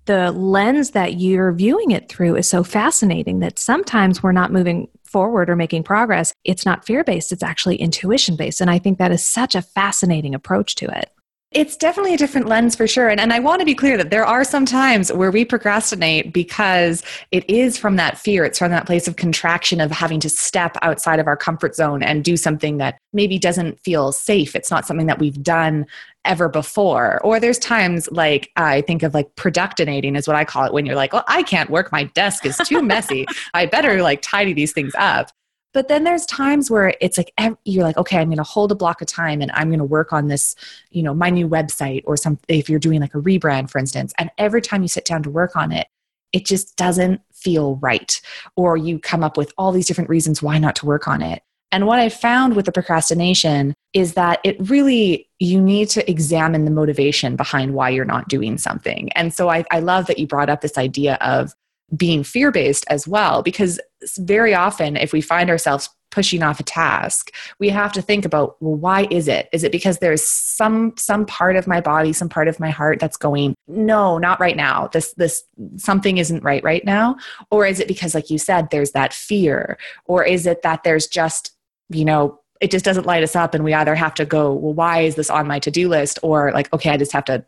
the 0.10 0.32
lens 0.32 0.90
that 0.92 1.20
you're 1.20 1.52
viewing 1.52 1.92
it 1.92 2.10
through 2.10 2.36
is 2.36 2.48
so 2.48 2.64
fascinating 2.64 3.42
that 3.42 3.60
sometimes 3.60 4.24
we're 4.24 4.32
not 4.32 4.52
moving 4.52 4.88
forward 5.04 5.52
or 5.52 5.56
making 5.56 5.84
progress. 5.84 6.34
It's 6.44 6.66
not 6.66 6.84
fear 6.84 7.04
based, 7.04 7.32
it's 7.32 7.44
actually 7.44 7.76
intuition 7.76 8.36
based. 8.36 8.60
And 8.60 8.72
I 8.72 8.80
think 8.80 8.98
that 8.98 9.12
is 9.12 9.24
such 9.24 9.54
a 9.54 9.62
fascinating 9.62 10.34
approach 10.34 10.74
to 10.76 10.88
it. 10.88 11.12
It's 11.52 11.78
definitely 11.78 12.16
a 12.16 12.18
different 12.18 12.48
lens 12.48 12.76
for 12.76 12.88
sure. 12.88 13.08
And, 13.08 13.20
and 13.20 13.32
I 13.32 13.40
want 13.40 13.60
to 13.60 13.66
be 13.66 13.76
clear 13.76 13.98
that 13.98 14.10
there 14.10 14.26
are 14.26 14.44
some 14.44 14.66
times 14.66 15.14
where 15.14 15.32
we 15.32 15.46
procrastinate 15.46 16.34
because 16.34 17.04
it 17.32 17.48
is 17.48 17.78
from 17.78 17.96
that 17.98 18.18
fear. 18.18 18.46
It's 18.46 18.60
from 18.60 18.72
that 18.72 18.88
place 18.88 19.08
of 19.08 19.16
contraction 19.16 19.80
of 19.80 19.92
having 19.92 20.20
to 20.22 20.30
step 20.30 20.76
outside 20.82 21.20
of 21.20 21.28
our 21.28 21.38
comfort 21.38 21.76
zone 21.76 22.02
and 22.02 22.24
do 22.24 22.36
something 22.36 22.78
that 22.78 22.98
maybe 23.14 23.38
doesn't 23.38 23.80
feel 23.80 24.12
safe. 24.12 24.56
It's 24.56 24.72
not 24.72 24.88
something 24.88 25.08
that 25.08 25.20
we've 25.20 25.42
done 25.42 25.86
ever 26.30 26.48
before. 26.48 27.20
Or 27.24 27.40
there's 27.40 27.58
times 27.58 28.10
like 28.12 28.52
I 28.56 28.82
think 28.82 29.04
of 29.04 29.14
like 29.14 29.36
productinating 29.36 30.16
is 30.16 30.28
what 30.28 30.38
I 30.38 30.46
call 30.46 30.64
it 30.66 30.72
when 30.72 30.86
you're 30.86 30.96
like, 30.96 31.12
well, 31.12 31.26
I 31.28 31.44
can't 31.44 31.70
work. 31.70 31.92
My 31.92 32.04
desk 32.04 32.46
is 32.46 32.56
too 32.58 32.82
messy. 32.82 33.26
I 33.54 33.66
better 33.66 34.02
like 34.02 34.22
tidy 34.22 34.54
these 34.54 34.72
things 34.72 34.94
up. 34.98 35.32
But 35.74 35.88
then 35.88 36.04
there's 36.04 36.26
times 36.26 36.72
where 36.72 36.96
it's 37.02 37.18
like 37.18 37.32
you're 37.66 37.84
like, 37.84 37.98
okay, 37.98 38.18
I'm 38.18 38.28
going 38.28 38.38
to 38.38 38.44
hold 38.44 38.72
a 38.72 38.76
block 38.76 39.02
of 39.02 39.08
time 39.08 39.42
and 39.42 39.52
I'm 39.52 39.70
going 39.70 39.80
to 39.80 39.86
work 39.86 40.14
on 40.14 40.28
this, 40.28 40.56
you 40.92 41.04
know, 41.04 41.14
my 41.14 41.30
new 41.30 41.48
website 41.48 42.04
or 42.06 42.16
something. 42.16 42.58
If 42.58 42.70
you're 42.70 42.80
doing 42.80 43.02
like 43.02 43.14
a 43.14 43.20
rebrand, 43.20 43.70
for 43.70 43.78
instance, 43.78 44.14
and 44.18 44.32
every 44.38 44.62
time 44.62 44.82
you 44.82 44.88
sit 44.88 45.06
down 45.06 45.22
to 45.24 45.30
work 45.30 45.56
on 45.56 45.72
it, 45.72 45.88
it 46.32 46.46
just 46.46 46.76
doesn't 46.76 47.22
feel 47.34 47.78
right, 47.78 48.22
or 48.56 48.78
you 48.78 49.00
come 49.00 49.24
up 49.24 49.36
with 49.36 49.52
all 49.58 49.72
these 49.72 49.88
different 49.88 50.10
reasons 50.10 50.44
why 50.44 50.60
not 50.60 50.76
to 50.78 50.86
work 50.86 51.08
on 51.08 51.22
it. 51.22 51.42
And 51.72 51.86
what 51.86 52.00
I 52.00 52.10
found 52.10 52.56
with 52.56 52.66
the 52.66 52.72
procrastination 52.72 53.74
is 53.94 54.14
that 54.14 54.40
it 54.44 54.58
really, 54.70 55.30
you 55.40 55.62
need 55.62 55.90
to 55.90 56.10
examine 56.10 56.66
the 56.66 56.72
motivation 56.72 57.36
behind 57.36 57.74
why 57.74 57.90
you're 57.90 58.06
not 58.06 58.28
doing 58.28 58.58
something. 58.58 59.12
And 59.14 59.34
so 59.34 59.50
I, 59.50 59.64
I 59.72 59.80
love 59.80 60.08
that 60.08 60.20
you 60.20 60.28
brought 60.28 60.50
up 60.50 60.62
this 60.62 60.78
idea 60.78 61.16
of 61.22 61.54
being 61.96 62.24
fear 62.24 62.52
based 62.52 62.86
as 62.90 63.08
well, 63.08 63.42
because 63.42 63.80
very 64.18 64.54
often 64.54 64.96
if 64.96 65.12
we 65.14 65.22
find 65.22 65.50
ourselves 65.50 65.90
pushing 66.12 66.42
off 66.42 66.60
a 66.60 66.64
task 66.64 67.32
we 67.60 67.70
have 67.70 67.92
to 67.92 68.02
think 68.02 68.26
about 68.26 68.60
well 68.62 68.74
why 68.74 69.08
is 69.12 69.28
it? 69.28 69.48
Is 69.54 69.64
it 69.64 69.72
because 69.72 70.00
there's 70.00 70.24
some 70.24 70.94
some 70.98 71.24
part 71.26 71.56
of 71.56 71.68
my 71.68 71.82
body 71.82 72.14
some 72.14 72.30
part 72.30 72.48
of 72.48 72.60
my 72.60 72.72
heart 72.72 73.00
that's 73.00 73.18
going 73.18 73.54
no 73.68 74.18
not 74.18 74.40
right 74.40 74.58
now. 74.58 74.88
This 74.88 75.14
this 75.18 75.44
something 75.78 76.18
isn't 76.18 76.44
right 76.44 76.64
right 76.64 76.84
now. 76.84 77.18
Or 77.52 77.66
is 77.66 77.80
it 77.80 77.88
because 77.88 78.16
like 78.16 78.32
you 78.32 78.40
said 78.40 78.70
there's 78.72 78.92
that 78.94 79.14
fear? 79.14 79.78
Or 80.06 80.24
is 80.24 80.48
it 80.48 80.64
that 80.64 80.84
there's 80.84 81.06
just 81.06 81.56
you 81.90 82.06
know 82.06 82.40
it 82.62 82.72
just 82.72 82.86
doesn't 82.86 83.06
light 83.06 83.24
us 83.24 83.36
up 83.36 83.54
and 83.54 83.64
we 83.64 83.74
either 83.74 83.96
have 83.96 84.14
to 84.14 84.26
go 84.26 84.54
well 84.54 84.74
why 84.74 85.02
is 85.02 85.16
this 85.16 85.30
on 85.30 85.48
my 85.48 85.60
to-do 85.60 85.88
list 85.88 86.20
or 86.24 86.52
like 86.52 86.72
okay 86.74 86.90
i 86.92 86.98
just 86.98 87.12
have 87.12 87.26
to 87.26 87.44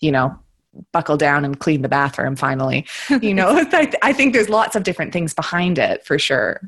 you 0.00 0.10
know 0.10 0.36
buckle 0.92 1.16
down 1.16 1.44
and 1.44 1.60
clean 1.60 1.82
the 1.82 1.88
bathroom 1.88 2.34
finally 2.36 2.86
you 3.20 3.34
know 3.34 3.64
I, 4.02 4.12
think 4.12 4.32
there's 4.32 4.48
lots 4.48 4.74
of 4.74 4.84
different 4.84 5.12
things 5.12 5.34
behind 5.34 5.78
it 5.78 6.04
for 6.04 6.18
sure 6.18 6.60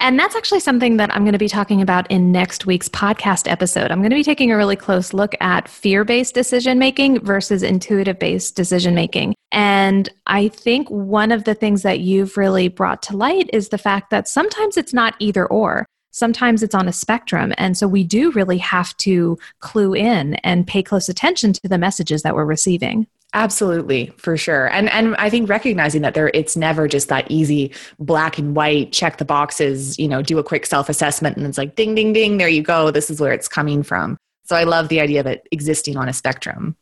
and 0.00 0.18
that's 0.18 0.34
actually 0.34 0.60
something 0.60 0.96
that 0.98 1.14
I'm 1.14 1.22
going 1.22 1.32
to 1.32 1.38
be 1.38 1.48
talking 1.48 1.80
about 1.80 2.10
in 2.10 2.30
next 2.30 2.66
week's 2.66 2.88
podcast 2.90 3.50
episode. 3.50 3.90
I'm 3.90 4.00
going 4.00 4.10
to 4.10 4.16
be 4.16 4.24
taking 4.24 4.50
a 4.50 4.56
really 4.56 4.76
close 4.76 5.14
look 5.14 5.34
at 5.40 5.68
fear 5.68 6.04
based 6.04 6.34
decision 6.34 6.78
making 6.78 7.20
versus 7.20 7.62
intuitive 7.62 8.18
based 8.18 8.54
decision 8.56 8.94
making. 8.94 9.34
And 9.52 10.10
I 10.26 10.48
think 10.48 10.90
one 10.90 11.30
of 11.32 11.44
the 11.44 11.54
things 11.54 11.82
that 11.82 12.00
you've 12.00 12.36
really 12.36 12.68
brought 12.68 13.02
to 13.04 13.16
light 13.16 13.48
is 13.52 13.68
the 13.68 13.78
fact 13.78 14.10
that 14.10 14.28
sometimes 14.28 14.76
it's 14.76 14.92
not 14.92 15.14
either 15.20 15.46
or 15.46 15.86
sometimes 16.14 16.62
it's 16.62 16.74
on 16.74 16.86
a 16.88 16.92
spectrum. 16.92 17.52
And 17.58 17.76
so 17.76 17.88
we 17.88 18.04
do 18.04 18.30
really 18.32 18.58
have 18.58 18.96
to 18.98 19.36
clue 19.58 19.94
in 19.94 20.34
and 20.36 20.66
pay 20.66 20.82
close 20.82 21.08
attention 21.08 21.52
to 21.54 21.68
the 21.68 21.76
messages 21.76 22.22
that 22.22 22.34
we're 22.36 22.44
receiving. 22.44 23.08
Absolutely, 23.36 24.12
for 24.16 24.36
sure. 24.36 24.70
And 24.70 24.88
and 24.90 25.16
I 25.16 25.28
think 25.28 25.48
recognizing 25.48 26.02
that 26.02 26.14
there 26.14 26.30
it's 26.34 26.56
never 26.56 26.86
just 26.86 27.08
that 27.08 27.28
easy 27.28 27.72
black 27.98 28.38
and 28.38 28.54
white, 28.54 28.92
check 28.92 29.18
the 29.18 29.24
boxes, 29.24 29.98
you 29.98 30.06
know, 30.06 30.22
do 30.22 30.38
a 30.38 30.44
quick 30.44 30.66
self-assessment 30.66 31.36
and 31.36 31.44
it's 31.44 31.58
like 31.58 31.74
ding 31.74 31.96
ding 31.96 32.12
ding, 32.12 32.36
there 32.36 32.48
you 32.48 32.62
go. 32.62 32.92
This 32.92 33.10
is 33.10 33.20
where 33.20 33.32
it's 33.32 33.48
coming 33.48 33.82
from. 33.82 34.16
So 34.44 34.54
I 34.54 34.62
love 34.62 34.88
the 34.88 35.00
idea 35.00 35.18
of 35.18 35.26
it 35.26 35.48
existing 35.50 35.96
on 35.96 36.08
a 36.08 36.12
spectrum. 36.12 36.76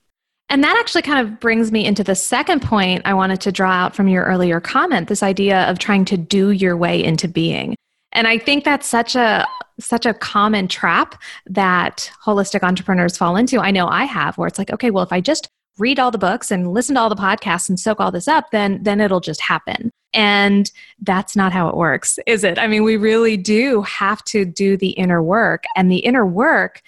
And 0.50 0.62
that 0.62 0.76
actually 0.78 1.00
kind 1.00 1.26
of 1.26 1.40
brings 1.40 1.72
me 1.72 1.86
into 1.86 2.04
the 2.04 2.14
second 2.14 2.60
point 2.60 3.00
I 3.06 3.14
wanted 3.14 3.40
to 3.42 3.52
draw 3.52 3.72
out 3.72 3.96
from 3.96 4.08
your 4.08 4.24
earlier 4.24 4.60
comment 4.60 5.08
this 5.08 5.22
idea 5.22 5.62
of 5.70 5.78
trying 5.78 6.04
to 6.06 6.18
do 6.18 6.50
your 6.50 6.76
way 6.76 7.02
into 7.02 7.28
being. 7.28 7.74
And 8.12 8.26
I 8.26 8.38
think 8.38 8.64
that's 8.64 8.86
such 8.86 9.14
a 9.16 9.46
such 9.80 10.06
a 10.06 10.14
common 10.14 10.68
trap 10.68 11.20
that 11.46 12.10
holistic 12.24 12.62
entrepreneurs 12.62 13.16
fall 13.16 13.36
into. 13.36 13.58
I 13.58 13.70
know 13.70 13.88
I 13.88 14.04
have 14.04 14.36
where 14.38 14.46
it's 14.46 14.58
like, 14.58 14.70
okay, 14.70 14.90
well 14.90 15.02
if 15.02 15.12
I 15.12 15.20
just 15.20 15.48
read 15.78 15.98
all 15.98 16.10
the 16.10 16.18
books 16.18 16.50
and 16.50 16.72
listen 16.72 16.94
to 16.96 17.00
all 17.00 17.08
the 17.08 17.16
podcasts 17.16 17.68
and 17.68 17.80
soak 17.80 17.98
all 18.00 18.12
this 18.12 18.28
up, 18.28 18.50
then 18.50 18.82
then 18.82 19.00
it'll 19.00 19.20
just 19.20 19.40
happen. 19.40 19.90
And 20.14 20.70
that's 21.00 21.34
not 21.34 21.52
how 21.52 21.68
it 21.68 21.76
works, 21.76 22.18
is 22.26 22.44
it? 22.44 22.58
I 22.58 22.66
mean, 22.66 22.84
we 22.84 22.98
really 22.98 23.38
do 23.38 23.80
have 23.82 24.22
to 24.24 24.44
do 24.44 24.76
the 24.76 24.90
inner 24.90 25.22
work 25.22 25.64
and 25.74 25.90
the 25.90 25.98
inner 25.98 26.26
work 26.26 26.82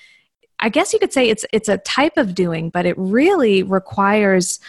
I 0.60 0.68
guess 0.68 0.92
you 0.92 0.98
could 0.98 1.12
say 1.12 1.28
it's 1.28 1.44
it's 1.52 1.68
a 1.68 1.78
type 1.78 2.16
of 2.16 2.34
doing, 2.34 2.70
but 2.70 2.86
it 2.86 2.96
really 2.96 3.62
requires 3.62 4.60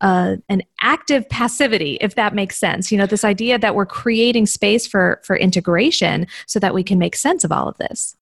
uh, 0.00 0.36
an 0.48 0.62
active 0.80 1.28
passivity, 1.28 1.98
if 2.00 2.14
that 2.14 2.34
makes 2.34 2.58
sense. 2.58 2.92
You 2.92 2.98
know, 2.98 3.06
this 3.06 3.24
idea 3.24 3.58
that 3.58 3.74
we're 3.74 3.86
creating 3.86 4.46
space 4.46 4.86
for 4.86 5.20
for 5.24 5.36
integration 5.36 6.26
so 6.46 6.58
that 6.60 6.74
we 6.74 6.82
can 6.82 6.98
make 6.98 7.16
sense 7.16 7.44
of 7.44 7.52
all 7.52 7.68
of 7.68 7.76
this. 7.78 8.16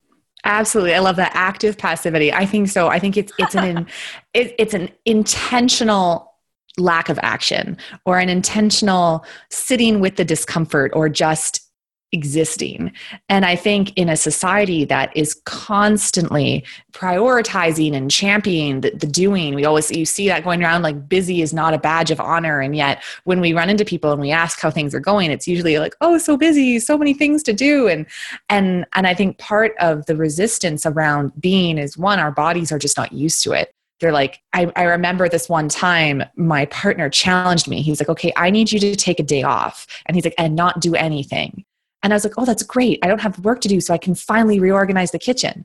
Absolutely, 0.45 0.95
I 0.95 1.01
love 1.01 1.17
that 1.17 1.33
active 1.35 1.77
passivity. 1.77 2.33
I 2.33 2.47
think 2.47 2.69
so. 2.69 2.89
I 2.89 2.99
think 2.99 3.17
it's 3.17 3.33
it's 3.39 3.55
an 3.55 3.87
it, 4.35 4.55
it's 4.59 4.75
an 4.75 4.91
intentional 5.05 6.33
lack 6.79 7.09
of 7.09 7.19
action 7.23 7.77
or 8.05 8.19
an 8.19 8.29
intentional 8.29 9.25
sitting 9.51 9.99
with 9.99 10.17
the 10.17 10.25
discomfort 10.25 10.93
or 10.95 11.09
just 11.09 11.66
existing. 12.13 12.93
And 13.29 13.45
I 13.45 13.57
think 13.57 13.93
in 13.97 14.09
a 14.09 14.17
society 14.17 14.85
that 14.85 15.15
is 15.17 15.41
constantly 15.45 16.65
prioritizing 16.93 17.95
and 17.95 18.11
championing 18.11 18.81
the, 18.81 18.91
the, 18.91 19.07
doing, 19.07 19.55
we 19.55 19.65
always 19.65 19.91
you 19.91 20.07
see 20.07 20.29
that 20.29 20.45
going 20.45 20.63
around 20.63 20.83
like 20.83 21.09
busy 21.09 21.43
is 21.43 21.53
not 21.53 21.75
a 21.75 21.79
badge 21.79 22.11
of 22.11 22.21
honor. 22.21 22.61
And 22.61 22.77
yet 22.77 23.03
when 23.25 23.41
we 23.41 23.53
run 23.53 23.69
into 23.69 23.85
people 23.85 24.13
and 24.13 24.21
we 24.21 24.31
ask 24.31 24.61
how 24.61 24.71
things 24.71 24.95
are 24.95 25.01
going, 25.01 25.31
it's 25.31 25.49
usually 25.49 25.79
like, 25.79 25.95
oh, 26.01 26.19
so 26.19 26.37
busy, 26.37 26.79
so 26.79 26.97
many 26.97 27.13
things 27.13 27.43
to 27.45 27.53
do. 27.53 27.89
And 27.89 28.07
and 28.49 28.87
and 28.95 29.07
I 29.07 29.15
think 29.15 29.39
part 29.39 29.75
of 29.81 30.07
the 30.07 30.17
resistance 30.17 30.87
around 30.87 31.33
being 31.41 31.79
is 31.79 31.99
one, 31.99 32.19
our 32.19 32.33
bodies 32.33 32.73
are 32.73 32.79
just 32.79 32.97
not 32.97 33.13
used 33.13 33.43
to 33.45 33.53
it 33.53 33.73
they're 34.01 34.13
like 34.13 34.41
I, 34.53 34.71
I, 34.77 34.83
remember 34.83 35.27
this 35.29 35.49
one 35.49 35.69
time 35.69 36.23
my 36.37 36.67
partner 36.67 37.09
challenged 37.09 37.67
me 37.69 37.83
he's 37.83 38.01
like 38.01 38.09
okay 38.09 38.33
i 38.37 38.51
need 38.51 38.71
you 38.71 38.79
to 38.79 38.95
take 38.95 39.19
a 39.19 39.23
day 39.23 39.43
off 39.43 39.87
and 40.05 40.15
he's 40.15 40.25
like 40.25 40.35
and 40.39 40.55
not 40.55 40.81
do 40.81 40.95
anything 40.95 41.65
and 42.03 42.13
I 42.13 42.17
was 42.17 42.25
like, 42.25 42.35
oh, 42.37 42.45
that's 42.45 42.63
great. 42.63 42.99
I 43.03 43.09
don't 43.09 43.21
have 43.21 43.39
work 43.41 43.61
to 43.63 43.69
do, 43.69 43.81
so 43.81 43.95
I 43.95 43.99
can 43.99 44.15
finally 44.15 44.61
reorganize 44.61 45.11
the 45.11 45.19
kitchen. 45.19 45.65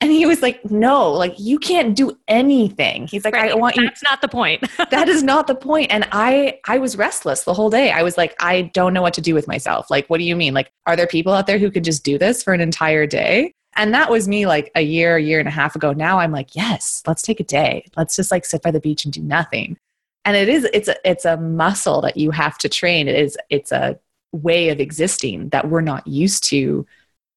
And 0.00 0.12
he 0.12 0.26
was 0.26 0.42
like, 0.42 0.64
no, 0.70 1.10
like 1.10 1.34
you 1.38 1.58
can't 1.58 1.96
do 1.96 2.16
anything. 2.28 3.08
He's 3.08 3.24
like, 3.24 3.34
right. 3.34 3.50
I 3.50 3.54
want 3.54 3.74
you. 3.74 3.82
That's 3.82 4.02
not 4.02 4.20
the 4.20 4.28
point. 4.28 4.64
that 4.90 5.08
is 5.08 5.24
not 5.24 5.48
the 5.48 5.56
point. 5.56 5.90
And 5.90 6.06
I, 6.12 6.60
I 6.68 6.78
was 6.78 6.96
restless 6.96 7.42
the 7.42 7.54
whole 7.54 7.68
day. 7.68 7.90
I 7.90 8.02
was 8.02 8.16
like, 8.16 8.36
I 8.40 8.62
don't 8.74 8.94
know 8.94 9.02
what 9.02 9.14
to 9.14 9.20
do 9.20 9.34
with 9.34 9.48
myself. 9.48 9.90
Like, 9.90 10.06
what 10.06 10.18
do 10.18 10.24
you 10.24 10.36
mean? 10.36 10.54
Like, 10.54 10.70
are 10.86 10.94
there 10.94 11.08
people 11.08 11.32
out 11.32 11.48
there 11.48 11.58
who 11.58 11.70
could 11.70 11.82
just 11.82 12.04
do 12.04 12.16
this 12.16 12.44
for 12.44 12.52
an 12.52 12.60
entire 12.60 13.06
day? 13.06 13.52
And 13.74 13.92
that 13.92 14.08
was 14.08 14.28
me 14.28 14.46
like 14.46 14.70
a 14.76 14.82
year, 14.82 15.16
a 15.16 15.22
year 15.22 15.40
and 15.40 15.48
a 15.48 15.52
half 15.52 15.74
ago. 15.74 15.92
Now 15.92 16.20
I'm 16.20 16.32
like, 16.32 16.54
yes, 16.54 17.02
let's 17.06 17.22
take 17.22 17.40
a 17.40 17.44
day. 17.44 17.84
Let's 17.96 18.14
just 18.14 18.30
like 18.30 18.44
sit 18.44 18.62
by 18.62 18.70
the 18.70 18.80
beach 18.80 19.04
and 19.04 19.12
do 19.12 19.20
nothing. 19.20 19.78
And 20.24 20.36
it 20.36 20.48
is, 20.48 20.68
it's 20.72 20.88
a, 20.88 20.96
it's 21.04 21.24
a 21.24 21.36
muscle 21.36 22.00
that 22.02 22.16
you 22.16 22.30
have 22.30 22.56
to 22.58 22.68
train. 22.68 23.08
It 23.08 23.16
is, 23.16 23.36
it's 23.50 23.72
a 23.72 23.98
way 24.32 24.68
of 24.68 24.80
existing 24.80 25.48
that 25.50 25.68
we're 25.68 25.80
not 25.80 26.06
used 26.06 26.44
to 26.44 26.86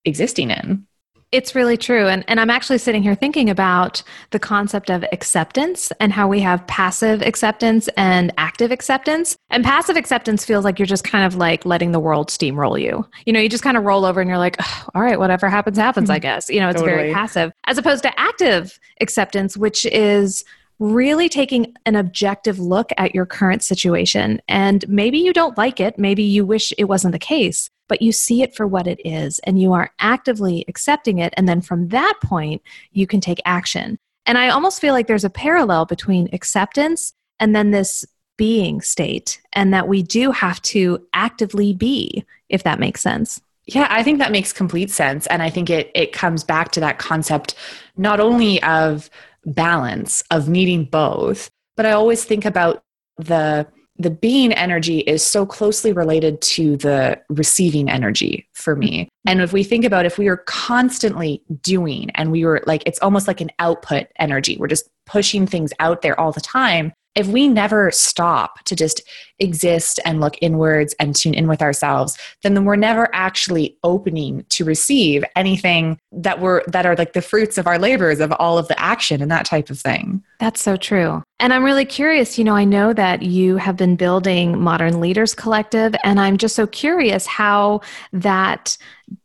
existing 0.06 0.52
in. 0.52 0.86
It's 1.32 1.56
really 1.56 1.78
true. 1.78 2.10
And, 2.10 2.26
and 2.28 2.42
I'm 2.42 2.50
actually 2.50 2.78
sitting 2.78 3.02
here 3.02 3.16
thinking 3.16 3.50
about 3.50 4.04
the 4.32 4.40
concept 4.40 4.90
of 4.90 5.06
acceptance 5.14 5.90
and 6.02 6.12
how 6.12 6.28
we 6.28 6.42
have 6.42 6.68
passive 6.68 7.22
acceptance 7.22 7.88
and 7.96 8.34
active 8.38 8.70
acceptance. 8.70 9.38
And 9.50 9.64
passive 9.64 9.96
acceptance 9.96 10.44
feels 10.44 10.66
like 10.66 10.78
you're 10.78 10.86
just 10.86 11.06
kind 11.06 11.26
of 11.26 11.36
like 11.36 11.66
letting 11.66 11.94
the 11.94 12.02
world 12.02 12.28
steamroll 12.30 12.82
you. 12.82 13.08
You 13.26 13.32
know, 13.32 13.40
you 13.40 13.48
just 13.48 13.64
kind 13.64 13.78
of 13.78 13.86
roll 13.86 14.04
over 14.04 14.20
and 14.20 14.28
you're 14.28 14.38
like, 14.38 14.58
all 14.94 15.02
right, 15.02 15.18
whatever 15.18 15.48
happens, 15.48 15.78
happens, 15.78 16.10
mm-hmm. 16.10 16.16
I 16.16 16.20
guess. 16.20 16.50
You 16.50 16.60
know, 16.60 16.68
it's 16.68 16.82
totally. 16.82 16.98
very 16.98 17.14
passive. 17.14 17.54
As 17.66 17.78
opposed 17.78 18.04
to 18.04 18.20
active 18.20 18.78
acceptance, 19.00 19.56
which 19.56 19.86
is 19.86 20.44
really 20.82 21.30
taking 21.30 21.76
an 21.86 21.96
objective 21.96 22.58
look 22.58 22.90
at 22.98 23.14
your 23.14 23.26
current 23.26 23.62
situation. 23.62 24.42
And 24.48 24.84
maybe 24.90 25.20
you 25.20 25.32
don't 25.32 25.56
like 25.56 25.80
it, 25.80 26.00
maybe 26.00 26.24
you 26.24 26.44
wish 26.44 26.74
it 26.76 26.86
wasn't 26.86 27.12
the 27.12 27.20
case, 27.20 27.70
but 27.88 28.02
you 28.02 28.12
see 28.12 28.42
it 28.42 28.56
for 28.56 28.66
what 28.66 28.88
it 28.88 29.00
is 29.06 29.38
and 29.40 29.62
you 29.62 29.74
are 29.74 29.92
actively 30.00 30.66
accepting 30.68 31.20
it. 31.20 31.36
And 31.38 31.48
then 31.48 31.62
from 31.62 31.90
that 31.90 32.16
point, 32.24 32.64
you 32.92 33.06
can 33.06 33.22
take 33.22 33.40
action. 33.46 34.00
And 34.26 34.40
I 34.40 34.50
almost 34.50 34.82
feel 34.82 34.94
like 34.94 35.06
there's 35.06 35.24
a 35.24 35.30
parallel 35.30 35.86
between 35.86 36.30
acceptance 36.34 37.14
and 37.40 37.56
then 37.56 37.70
this 37.70 38.04
being 38.38 38.82
state, 38.82 39.40
and 39.54 39.72
that 39.72 39.88
we 39.88 40.02
do 40.02 40.32
have 40.32 40.60
to 40.64 41.06
actively 41.14 41.74
be, 41.74 42.26
if 42.50 42.64
that 42.64 42.80
makes 42.80 43.00
sense. 43.02 43.40
Yeah, 43.68 43.86
I 43.92 44.02
think 44.02 44.18
that 44.18 44.32
makes 44.32 44.52
complete 44.52 44.90
sense. 44.90 45.28
And 45.28 45.44
I 45.44 45.52
think 45.52 45.70
it, 45.70 45.92
it 45.94 46.12
comes 46.12 46.44
back 46.44 46.72
to 46.72 46.80
that 46.80 46.98
concept 46.98 47.54
not 47.98 48.20
only 48.20 48.62
of 48.64 49.12
balance 49.46 50.24
of 50.32 50.50
needing 50.50 50.86
both. 50.86 51.50
But 51.78 51.86
i 51.86 51.92
always 51.92 52.24
think 52.24 52.46
about 52.46 52.84
the 53.18 53.68
the 54.02 54.10
being 54.10 54.52
energy 54.54 55.00
is 55.00 55.26
so 55.26 55.46
closely 55.46 55.94
related 55.94 56.42
to 56.42 56.78
the 56.78 57.20
receiving 57.30 57.90
energy 57.90 58.48
for 58.54 58.76
me. 58.76 59.04
Mm-hmm. 59.04 59.30
And 59.30 59.42
if 59.42 59.54
we 59.54 59.64
think 59.64 59.86
about 59.86 60.06
if 60.06 60.18
we 60.18 60.28
are 60.28 60.38
constantly 60.38 61.44
doing 61.62 62.10
and 62.16 62.32
we 62.32 62.44
were 62.46 62.64
like, 62.66 62.84
it's 62.86 63.00
almost 63.00 63.28
like 63.28 63.42
an 63.42 63.52
output 63.60 64.08
energy, 64.18 64.58
we're 64.58 64.68
just 64.68 64.90
pushing 65.06 65.46
things 65.46 65.72
out 65.80 66.02
there 66.02 66.20
all 66.20 66.32
the 66.32 66.42
time, 66.42 66.94
if 67.16 67.28
we 67.28 67.48
never 67.48 67.92
stop 67.92 68.64
to 68.64 68.76
just 68.76 69.02
exist 69.40 70.00
and 70.06 70.22
look 70.22 70.36
inwards 70.42 70.96
and 71.00 71.16
tune 71.16 71.34
in 71.34 71.48
with 71.48 71.62
ourselves 71.62 72.18
then 72.44 72.64
we're 72.64 72.76
never 72.76 73.10
actually 73.14 73.78
opening 73.84 74.46
to 74.50 74.64
receive 74.64 75.24
anything 75.36 75.98
that 76.12 76.40
we're 76.40 76.64
that 76.68 76.86
are 76.86 76.96
like 76.96 77.14
the 77.14 77.22
fruits 77.22 77.58
of 77.58 77.68
our 77.68 77.80
labors 77.80 78.20
of 78.20 78.32
all 78.34 78.58
of 78.58 78.68
the 78.68 78.80
action 78.80 79.22
and 79.22 79.32
that 79.32 79.46
type 79.46 79.70
of 79.70 79.80
thing. 79.80 80.24
That's 80.40 80.62
so 80.62 80.78
true. 80.78 81.24
And 81.40 81.54
i'm 81.54 81.64
really 81.64 81.86
curious 81.86 82.38
you 82.38 82.44
know 82.44 82.56
i 82.56 82.64
know 82.64 82.94
that 82.94 83.24
you 83.24 83.58
have 83.58 83.76
been 83.76 83.96
building 83.96 84.62
modern 84.62 85.02
leaders 85.02 85.34
collective 85.34 85.96
and 86.04 86.20
i'm 86.20 86.38
just 86.38 86.56
so 86.56 86.68
curious 86.68 87.26
how 87.26 87.82
that 88.14 88.78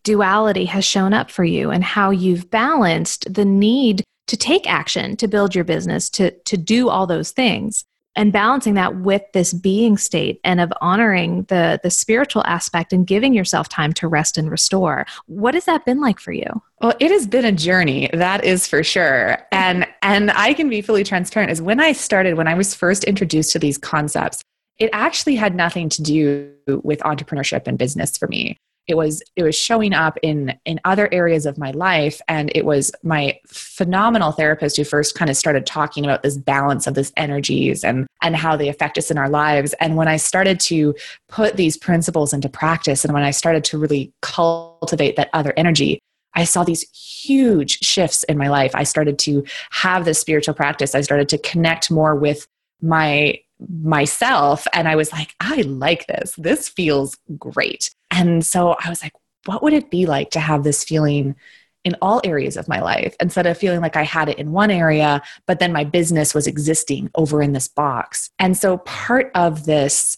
duality 0.03 0.65
has 0.65 0.83
shown 0.83 1.13
up 1.13 1.31
for 1.31 1.45
you 1.45 1.71
and 1.71 1.85
how 1.85 2.11
you've 2.11 2.51
balanced 2.51 3.33
the 3.33 3.45
need 3.45 4.03
to 4.27 4.37
take 4.37 4.69
action 4.69 5.17
to 5.17 5.29
build 5.29 5.55
your 5.55 5.65
business 5.65 6.11
to 6.11 6.31
to 6.31 6.57
do 6.57 6.89
all 6.89 7.07
those 7.07 7.31
things 7.31 7.85
and 8.17 8.33
balancing 8.33 8.75
that 8.75 8.97
with 8.97 9.23
this 9.35 9.53
being 9.53 9.99
state 9.99 10.41
and 10.43 10.61
of 10.61 10.73
honoring 10.81 11.43
the 11.45 11.79
the 11.83 11.91
spiritual 11.91 12.43
aspect 12.47 12.93
and 12.93 13.07
giving 13.07 13.35
yourself 13.35 13.69
time 13.69 13.93
to 13.93 14.09
rest 14.09 14.39
and 14.39 14.51
restore. 14.51 15.07
What 15.27 15.55
has 15.55 15.67
that 15.67 15.85
been 15.85 16.01
like 16.01 16.19
for 16.19 16.33
you? 16.33 16.63
Well 16.81 16.95
it 16.99 17.11
has 17.11 17.27
been 17.27 17.45
a 17.45 17.53
journey 17.53 18.09
that 18.13 18.45
is 18.45 18.67
for 18.67 18.83
sure. 18.83 19.39
And 19.53 19.87
and 20.03 20.31
i 20.33 20.55
can 20.55 20.69
be 20.69 20.81
fully 20.81 21.05
transparent 21.05 21.53
is 21.53 21.61
when 21.61 21.81
i 21.81 21.93
started 21.93 22.35
when 22.35 22.49
i 22.49 22.55
was 22.55 22.75
first 22.75 23.05
introduced 23.05 23.53
to 23.53 23.59
these 23.59 23.79
concepts 23.79 24.43
it 24.79 24.91
actually 24.93 25.35
had 25.35 25.55
nothing 25.55 25.89
to 25.89 26.03
do 26.03 26.53
with 26.67 27.01
entrepreneurship 27.01 27.67
and 27.67 27.79
business 27.79 28.17
for 28.17 28.29
me 28.29 28.57
it 28.89 28.97
was 28.97 29.23
it 29.35 29.43
was 29.43 29.57
showing 29.57 29.93
up 29.93 30.19
in 30.23 30.57
in 30.65 30.81
other 30.85 31.13
areas 31.13 31.47
of 31.47 31.59
my 31.59 31.71
life 31.73 32.21
and 32.29 32.51
it 32.55 32.65
was 32.65 32.93
my 33.03 33.39
phenomenal 33.47 34.33
therapist 34.33 34.77
who 34.77 34.85
first 34.85 35.15
kind 35.15 35.31
of 35.31 35.37
started 35.37 35.67
talking 35.67 36.05
about 36.05 36.23
this 36.23 36.37
balance 36.37 36.87
of 36.87 36.95
this 36.95 37.13
energies 37.17 37.85
and 37.85 38.07
and 38.23 38.37
how 38.37 38.57
they 38.57 38.69
affect 38.69 38.97
us 38.99 39.11
in 39.11 39.19
our 39.19 39.29
lives 39.29 39.75
and 39.81 39.97
when 39.97 40.09
i 40.09 40.17
started 40.17 40.61
to 40.61 40.95
put 41.29 41.57
these 41.57 41.77
principles 41.77 42.33
into 42.33 42.49
practice 42.49 43.05
and 43.05 43.13
when 43.13 43.23
i 43.23 43.31
started 43.31 43.65
to 43.65 43.79
really 43.79 44.13
cultivate 44.23 45.17
that 45.17 45.31
other 45.33 45.53
energy 45.57 45.99
I 46.39 46.45
saw 46.45 46.65
these 46.65 46.83
huge 46.91 47.79
shifts 47.83 48.23
in 48.25 48.37
my 48.37 48.49
life. 48.49 48.73
I 48.75 48.83
started 48.83 49.19
to 49.21 49.43
have 49.71 50.05
this 50.05 50.21
spiritual 50.21 50.53
practice. 50.53 50.95
I 50.95 51.01
started 51.01 51.31
to 51.31 51.39
connect 51.39 51.91
more 51.91 52.15
with 52.15 52.47
my 52.83 53.39
myself 53.59 54.67
and 54.73 54.87
I 54.87 54.97
was 54.97 55.13
like, 55.13 55.35
I 55.41 55.63
like 55.63 56.07
this. 56.07 56.35
This 56.37 56.69
feels 56.69 57.17
great. 57.39 57.91
And 58.17 58.45
so 58.45 58.77
I 58.83 58.89
was 58.89 59.03
like, 59.03 59.13
what 59.45 59.63
would 59.63 59.73
it 59.73 59.91
be 59.91 60.07
like 60.07 60.31
to 60.31 60.41
have 60.41 60.65
this 60.65 60.83
feeling 60.83 61.37
in 61.85 61.95
all 62.03 62.21
areas 62.25 62.57
of 62.57 62.67
my 62.67 62.81
life 62.81 63.15
instead 63.21 63.47
of 63.47 63.57
feeling 63.57 63.81
like 63.81 63.95
I 63.97 64.03
had 64.03 64.29
it 64.29 64.39
in 64.39 64.51
one 64.51 64.71
area, 64.71 65.23
but 65.47 65.61
then 65.61 65.73
my 65.73 65.85
business 65.85 66.35
was 66.35 66.47
existing 66.47 67.11
over 67.15 67.43
in 67.43 67.53
this 67.53 67.69
box? 67.69 68.31
And 68.39 68.57
so 68.57 68.79
part 68.79 69.31
of 69.35 69.67
this 69.67 70.17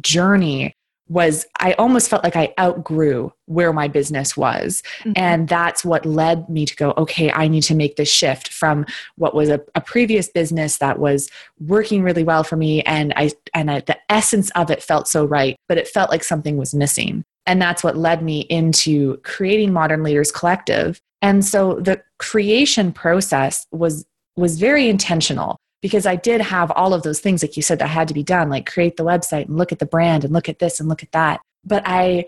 journey 0.00 0.74
was 1.08 1.44
I 1.60 1.74
almost 1.74 2.08
felt 2.08 2.24
like 2.24 2.36
I 2.36 2.54
outgrew 2.58 3.32
where 3.46 3.72
my 3.72 3.88
business 3.88 4.36
was. 4.36 4.82
Mm-hmm. 5.00 5.12
And 5.16 5.48
that's 5.48 5.84
what 5.84 6.06
led 6.06 6.48
me 6.48 6.64
to 6.64 6.74
go, 6.76 6.94
okay, 6.96 7.30
I 7.30 7.48
need 7.48 7.64
to 7.64 7.74
make 7.74 7.96
this 7.96 8.10
shift 8.10 8.48
from 8.48 8.86
what 9.16 9.34
was 9.34 9.50
a, 9.50 9.60
a 9.74 9.80
previous 9.82 10.28
business 10.28 10.78
that 10.78 10.98
was 10.98 11.28
working 11.60 12.02
really 12.02 12.24
well 12.24 12.44
for 12.44 12.56
me. 12.56 12.82
And 12.82 13.12
I, 13.16 13.32
and 13.52 13.70
I, 13.70 13.80
the 13.80 13.98
essence 14.08 14.50
of 14.52 14.70
it 14.70 14.82
felt 14.82 15.06
so 15.06 15.26
right, 15.26 15.56
but 15.68 15.76
it 15.76 15.88
felt 15.88 16.10
like 16.10 16.24
something 16.24 16.56
was 16.56 16.72
missing. 16.72 17.24
And 17.46 17.60
that's 17.60 17.82
what 17.82 17.96
led 17.96 18.22
me 18.22 18.40
into 18.42 19.16
creating 19.18 19.72
Modern 19.72 20.02
Leaders 20.02 20.30
Collective. 20.30 21.00
And 21.20 21.44
so 21.44 21.74
the 21.74 22.02
creation 22.18 22.92
process 22.92 23.66
was, 23.70 24.04
was 24.36 24.58
very 24.58 24.88
intentional 24.88 25.56
because 25.80 26.06
I 26.06 26.16
did 26.16 26.40
have 26.40 26.70
all 26.70 26.94
of 26.94 27.02
those 27.02 27.20
things, 27.20 27.42
like 27.42 27.56
you 27.56 27.62
said, 27.62 27.80
that 27.80 27.88
had 27.88 28.08
to 28.08 28.14
be 28.14 28.22
done, 28.22 28.48
like 28.48 28.70
create 28.70 28.96
the 28.96 29.04
website 29.04 29.46
and 29.46 29.56
look 29.58 29.72
at 29.72 29.80
the 29.80 29.86
brand 29.86 30.24
and 30.24 30.32
look 30.32 30.48
at 30.48 30.60
this 30.60 30.78
and 30.78 30.88
look 30.88 31.02
at 31.02 31.12
that. 31.12 31.40
But 31.64 31.82
I 31.84 32.26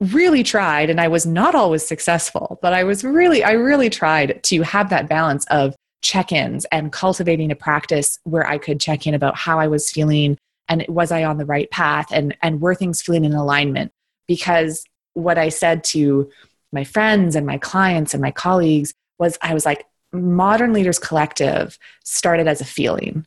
really 0.00 0.42
tried 0.42 0.90
and 0.90 1.00
I 1.00 1.08
was 1.08 1.24
not 1.24 1.54
always 1.54 1.86
successful, 1.86 2.58
but 2.60 2.72
I 2.72 2.84
was 2.84 3.04
really, 3.04 3.42
I 3.42 3.52
really 3.52 3.88
tried 3.88 4.42
to 4.44 4.62
have 4.62 4.90
that 4.90 5.08
balance 5.08 5.46
of 5.46 5.74
check 6.02 6.32
ins 6.32 6.64
and 6.66 6.92
cultivating 6.92 7.50
a 7.50 7.56
practice 7.56 8.18
where 8.24 8.46
I 8.46 8.58
could 8.58 8.80
check 8.80 9.06
in 9.06 9.14
about 9.14 9.36
how 9.36 9.58
I 9.58 9.68
was 9.68 9.90
feeling 9.90 10.36
and 10.68 10.84
was 10.88 11.12
I 11.12 11.24
on 11.24 11.38
the 11.38 11.46
right 11.46 11.70
path 11.70 12.08
and, 12.12 12.36
and 12.42 12.60
were 12.60 12.74
things 12.74 13.00
feeling 13.00 13.24
in 13.24 13.32
alignment? 13.32 13.92
Because 14.26 14.84
what 15.14 15.38
I 15.38 15.48
said 15.48 15.84
to 15.84 16.30
my 16.72 16.84
friends 16.84 17.36
and 17.36 17.46
my 17.46 17.58
clients 17.58 18.12
and 18.12 18.22
my 18.22 18.30
colleagues 18.30 18.92
was 19.18 19.38
I 19.40 19.54
was 19.54 19.64
like, 19.64 19.86
Modern 20.12 20.72
Leaders 20.72 20.98
Collective 20.98 21.78
started 22.04 22.46
as 22.46 22.60
a 22.60 22.64
feeling. 22.64 23.26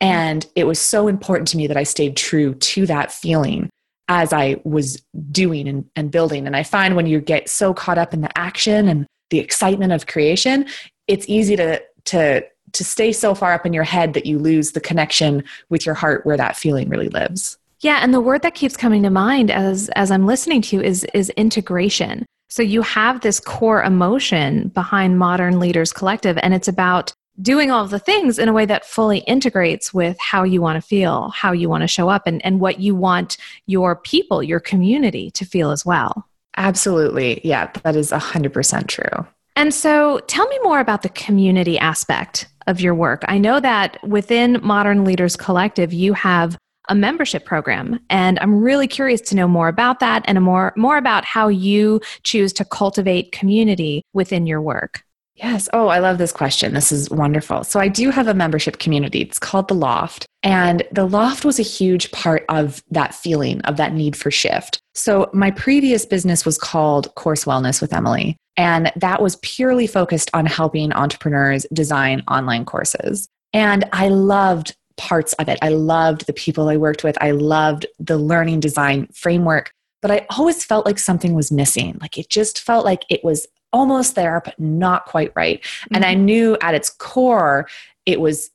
And 0.00 0.46
it 0.54 0.64
was 0.64 0.78
so 0.78 1.08
important 1.08 1.48
to 1.48 1.56
me 1.56 1.66
that 1.66 1.76
I 1.76 1.84
stayed 1.84 2.16
true 2.16 2.54
to 2.54 2.86
that 2.86 3.12
feeling 3.12 3.70
as 4.08 4.32
I 4.32 4.60
was 4.64 5.02
doing 5.32 5.66
and, 5.68 5.84
and 5.96 6.10
building. 6.10 6.46
And 6.46 6.54
I 6.54 6.62
find 6.62 6.96
when 6.96 7.06
you 7.06 7.20
get 7.20 7.48
so 7.48 7.74
caught 7.74 7.98
up 7.98 8.14
in 8.14 8.20
the 8.20 8.38
action 8.38 8.88
and 8.88 9.06
the 9.30 9.38
excitement 9.38 9.92
of 9.92 10.06
creation, 10.06 10.66
it's 11.08 11.28
easy 11.28 11.56
to 11.56 11.82
to 12.06 12.46
to 12.72 12.84
stay 12.84 13.12
so 13.12 13.34
far 13.34 13.52
up 13.52 13.64
in 13.64 13.72
your 13.72 13.84
head 13.84 14.12
that 14.14 14.26
you 14.26 14.38
lose 14.38 14.72
the 14.72 14.80
connection 14.80 15.42
with 15.70 15.86
your 15.86 15.94
heart 15.94 16.26
where 16.26 16.36
that 16.36 16.56
feeling 16.56 16.88
really 16.88 17.08
lives. 17.08 17.58
Yeah, 17.80 17.98
and 18.02 18.14
the 18.14 18.20
word 18.20 18.42
that 18.42 18.54
keeps 18.54 18.76
coming 18.76 19.02
to 19.02 19.10
mind 19.10 19.50
as 19.50 19.90
as 19.90 20.10
I'm 20.10 20.26
listening 20.26 20.62
to 20.62 20.76
you 20.76 20.82
is 20.82 21.04
is 21.14 21.30
integration. 21.30 22.24
So 22.48 22.62
you 22.62 22.82
have 22.82 23.20
this 23.20 23.40
core 23.40 23.82
emotion 23.82 24.68
behind 24.68 25.18
Modern 25.18 25.58
Leaders 25.58 25.92
Collective 25.92 26.38
and 26.42 26.54
it's 26.54 26.68
about 26.68 27.12
doing 27.42 27.70
all 27.70 27.84
of 27.84 27.90
the 27.90 27.98
things 27.98 28.38
in 28.38 28.48
a 28.48 28.52
way 28.52 28.64
that 28.64 28.86
fully 28.86 29.18
integrates 29.20 29.92
with 29.92 30.16
how 30.18 30.42
you 30.42 30.62
want 30.62 30.80
to 30.82 30.86
feel, 30.86 31.28
how 31.30 31.52
you 31.52 31.68
want 31.68 31.82
to 31.82 31.88
show 31.88 32.08
up 32.08 32.26
and 32.26 32.44
and 32.44 32.60
what 32.60 32.80
you 32.80 32.94
want 32.94 33.36
your 33.66 33.96
people, 33.96 34.42
your 34.42 34.60
community 34.60 35.30
to 35.32 35.44
feel 35.44 35.70
as 35.70 35.84
well. 35.84 36.26
Absolutely. 36.56 37.40
Yeah, 37.44 37.70
that 37.82 37.96
is 37.96 38.10
100% 38.10 38.86
true. 38.88 39.26
And 39.56 39.74
so 39.74 40.20
tell 40.26 40.46
me 40.48 40.58
more 40.62 40.80
about 40.80 41.02
the 41.02 41.08
community 41.10 41.78
aspect 41.78 42.46
of 42.66 42.80
your 42.80 42.94
work. 42.94 43.24
I 43.28 43.38
know 43.38 43.60
that 43.60 44.02
within 44.06 44.58
Modern 44.62 45.04
Leaders 45.04 45.36
Collective, 45.36 45.92
you 45.92 46.14
have 46.14 46.58
a 46.88 46.94
membership 46.94 47.44
program 47.44 47.98
and 48.10 48.38
i'm 48.40 48.60
really 48.60 48.88
curious 48.88 49.20
to 49.20 49.36
know 49.36 49.48
more 49.48 49.68
about 49.68 50.00
that 50.00 50.22
and 50.26 50.40
more 50.42 50.72
more 50.76 50.96
about 50.96 51.24
how 51.24 51.48
you 51.48 52.00
choose 52.22 52.52
to 52.52 52.64
cultivate 52.64 53.32
community 53.32 54.02
within 54.12 54.46
your 54.46 54.60
work 54.60 55.02
Yes. 55.36 55.68
Oh, 55.74 55.88
I 55.88 55.98
love 55.98 56.16
this 56.16 56.32
question. 56.32 56.72
This 56.72 56.90
is 56.90 57.10
wonderful. 57.10 57.62
So, 57.62 57.78
I 57.78 57.88
do 57.88 58.10
have 58.10 58.26
a 58.26 58.32
membership 58.32 58.78
community. 58.78 59.20
It's 59.20 59.38
called 59.38 59.68
The 59.68 59.74
Loft. 59.74 60.24
And 60.42 60.82
The 60.92 61.06
Loft 61.06 61.44
was 61.44 61.58
a 61.58 61.62
huge 61.62 62.10
part 62.10 62.46
of 62.48 62.82
that 62.90 63.14
feeling, 63.14 63.60
of 63.62 63.76
that 63.76 63.92
need 63.92 64.16
for 64.16 64.30
shift. 64.30 64.80
So, 64.94 65.28
my 65.34 65.50
previous 65.50 66.06
business 66.06 66.46
was 66.46 66.56
called 66.56 67.14
Course 67.16 67.44
Wellness 67.44 67.82
with 67.82 67.92
Emily. 67.92 68.38
And 68.56 68.90
that 68.96 69.20
was 69.20 69.36
purely 69.42 69.86
focused 69.86 70.30
on 70.32 70.46
helping 70.46 70.90
entrepreneurs 70.94 71.66
design 71.70 72.22
online 72.28 72.64
courses. 72.64 73.28
And 73.52 73.84
I 73.92 74.08
loved 74.08 74.74
parts 74.96 75.32
of 75.34 75.48
it. 75.48 75.58
I 75.62 75.68
loved 75.68 76.26
the 76.26 76.32
people 76.32 76.68
I 76.68 76.76
worked 76.76 77.04
with. 77.04 77.16
I 77.20 77.32
loved 77.32 77.86
the 77.98 78.18
learning 78.18 78.60
design 78.60 79.08
framework. 79.12 79.72
But 80.02 80.10
I 80.10 80.26
always 80.30 80.64
felt 80.64 80.86
like 80.86 80.98
something 80.98 81.34
was 81.34 81.50
missing. 81.50 81.98
Like 82.00 82.18
it 82.18 82.28
just 82.28 82.60
felt 82.60 82.84
like 82.84 83.04
it 83.08 83.24
was 83.24 83.46
almost 83.72 84.14
there, 84.14 84.40
but 84.44 84.58
not 84.58 85.06
quite 85.06 85.32
right. 85.34 85.60
Mm-hmm. 85.62 85.94
And 85.96 86.04
I 86.04 86.14
mm-hmm. 86.14 86.24
knew 86.24 86.58
at 86.60 86.74
its 86.74 86.90
core, 86.90 87.68
it 88.04 88.20
was 88.20 88.50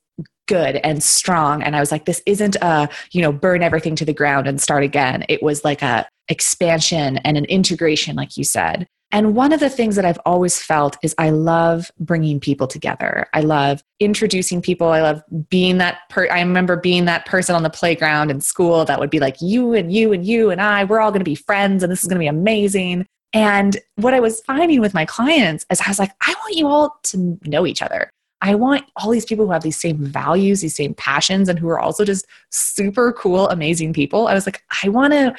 good 0.48 0.78
and 0.78 1.02
strong 1.02 1.64
and 1.64 1.78
i 1.78 1.80
was 1.80 1.94
like 1.94 2.04
this 2.04 2.22
isn't 2.26 2.58
a 2.62 2.90
you 3.12 3.22
know 3.22 3.32
burn 3.32 3.64
everything 3.64 3.96
to 3.96 4.04
the 4.04 4.14
ground 4.14 4.48
and 4.48 4.60
start 4.60 4.84
again 4.84 5.24
it 5.30 5.42
was 5.42 5.64
like 5.64 5.82
a 5.82 6.06
expansion 6.28 7.18
and 7.20 7.38
an 7.38 7.46
integration 7.46 8.18
like 8.18 8.36
you 8.36 8.44
said 8.44 8.86
and 9.12 9.36
one 9.36 9.52
of 9.52 9.60
the 9.60 9.70
things 9.70 9.96
that 9.98 10.06
I've 10.06 10.20
always 10.26 10.62
felt 10.62 10.98
is 11.04 11.14
I 11.18 11.32
love 11.32 11.92
bringing 12.00 12.40
people 12.40 12.68
together. 12.68 13.28
I 13.34 13.42
love 13.42 13.84
introducing 14.00 14.62
people. 14.62 14.88
I 14.90 15.02
love 15.02 15.22
being 15.50 15.78
that 15.80 16.00
per 16.10 16.28
I 16.30 16.40
remember 16.40 16.78
being 16.78 17.06
that 17.06 17.26
person 17.26 17.56
on 17.56 17.64
the 17.64 17.70
playground 17.70 18.32
in 18.32 18.40
school 18.40 18.86
that 18.86 19.00
would 19.00 19.10
be 19.10 19.20
like 19.20 19.42
you 19.42 19.74
and 19.74 19.92
you 19.92 20.14
and 20.14 20.26
you 20.26 20.50
and 20.50 20.62
I, 20.62 20.86
we're 20.86 21.00
all 21.00 21.12
going 21.12 21.20
to 21.20 21.26
be 21.26 21.36
friends 21.36 21.84
and 21.84 21.92
this 21.92 22.02
is 22.02 22.08
going 22.08 22.18
to 22.18 22.24
be 22.24 22.28
amazing. 22.28 23.06
And 23.34 23.78
what 23.96 24.14
I 24.14 24.20
was 24.20 24.42
finding 24.42 24.82
with 24.82 24.94
my 24.94 25.06
clients 25.06 25.66
is 25.70 25.82
I 25.82 25.90
was 25.90 26.00
like, 26.00 26.12
I 26.26 26.34
want 26.44 26.56
you 26.56 26.68
all 26.68 26.98
to 27.04 27.40
know 27.46 27.66
each 27.66 27.82
other. 27.82 28.10
I 28.42 28.56
want 28.56 28.86
all 28.96 29.12
these 29.12 29.26
people 29.26 29.46
who 29.46 29.52
have 29.52 29.62
these 29.62 29.80
same 29.80 30.04
values, 30.04 30.62
these 30.62 30.76
same 30.76 30.96
passions, 30.96 31.48
and 31.48 31.60
who 31.60 31.70
are 31.70 31.80
also 31.80 32.04
just 32.04 32.26
super 32.50 33.14
cool, 33.14 33.48
amazing 33.50 33.94
people. 33.94 34.28
I 34.28 34.34
was 34.34 34.48
like, 34.48 34.64
I 34.84 34.90
want 34.90 35.14
to 35.14 35.36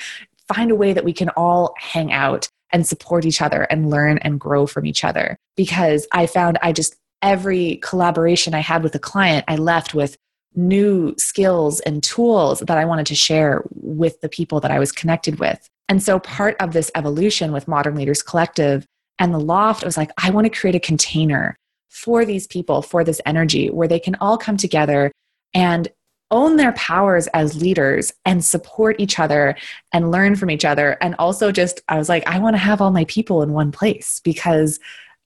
find 0.54 0.70
a 0.70 0.76
way 0.76 0.92
that 0.92 1.04
we 1.04 1.12
can 1.12 1.28
all 1.30 1.74
hang 1.78 2.12
out 2.12 2.48
and 2.72 2.86
support 2.86 3.24
each 3.24 3.42
other 3.42 3.62
and 3.64 3.90
learn 3.90 4.18
and 4.18 4.40
grow 4.40 4.66
from 4.66 4.86
each 4.86 5.04
other. 5.04 5.36
Because 5.56 6.06
I 6.12 6.26
found 6.26 6.58
I 6.62 6.72
just, 6.72 6.96
every 7.20 7.76
collaboration 7.76 8.54
I 8.54 8.60
had 8.60 8.82
with 8.82 8.94
a 8.94 8.98
client, 8.98 9.44
I 9.48 9.56
left 9.56 9.94
with 9.94 10.16
new 10.54 11.14
skills 11.18 11.80
and 11.80 12.02
tools 12.02 12.60
that 12.60 12.78
I 12.78 12.84
wanted 12.84 13.06
to 13.06 13.14
share 13.14 13.62
with 13.70 14.20
the 14.20 14.28
people 14.28 14.60
that 14.60 14.70
I 14.70 14.78
was 14.78 14.92
connected 14.92 15.38
with. 15.38 15.68
And 15.88 16.02
so 16.02 16.18
part 16.18 16.56
of 16.60 16.72
this 16.72 16.90
evolution 16.94 17.52
with 17.52 17.68
Modern 17.68 17.94
Leaders 17.94 18.22
Collective 18.22 18.86
and 19.18 19.32
the 19.32 19.40
loft 19.40 19.84
was 19.84 19.96
like, 19.96 20.10
I 20.18 20.30
want 20.30 20.46
to 20.46 20.58
create 20.58 20.74
a 20.74 20.80
container 20.80 21.56
for 21.90 22.24
these 22.24 22.46
people, 22.46 22.82
for 22.82 23.04
this 23.04 23.20
energy 23.26 23.68
where 23.68 23.88
they 23.88 24.00
can 24.00 24.16
all 24.16 24.38
come 24.38 24.56
together 24.56 25.12
and 25.54 25.88
own 26.32 26.56
their 26.56 26.72
powers 26.72 27.28
as 27.28 27.60
leaders 27.60 28.12
and 28.24 28.44
support 28.44 28.96
each 28.98 29.20
other 29.20 29.54
and 29.92 30.10
learn 30.10 30.34
from 30.34 30.50
each 30.50 30.64
other. 30.64 30.96
And 31.00 31.14
also, 31.20 31.52
just, 31.52 31.82
I 31.88 31.98
was 31.98 32.08
like, 32.08 32.26
I 32.26 32.40
want 32.40 32.54
to 32.54 32.58
have 32.58 32.80
all 32.80 32.90
my 32.90 33.04
people 33.04 33.42
in 33.42 33.52
one 33.52 33.70
place 33.70 34.20
because 34.24 34.80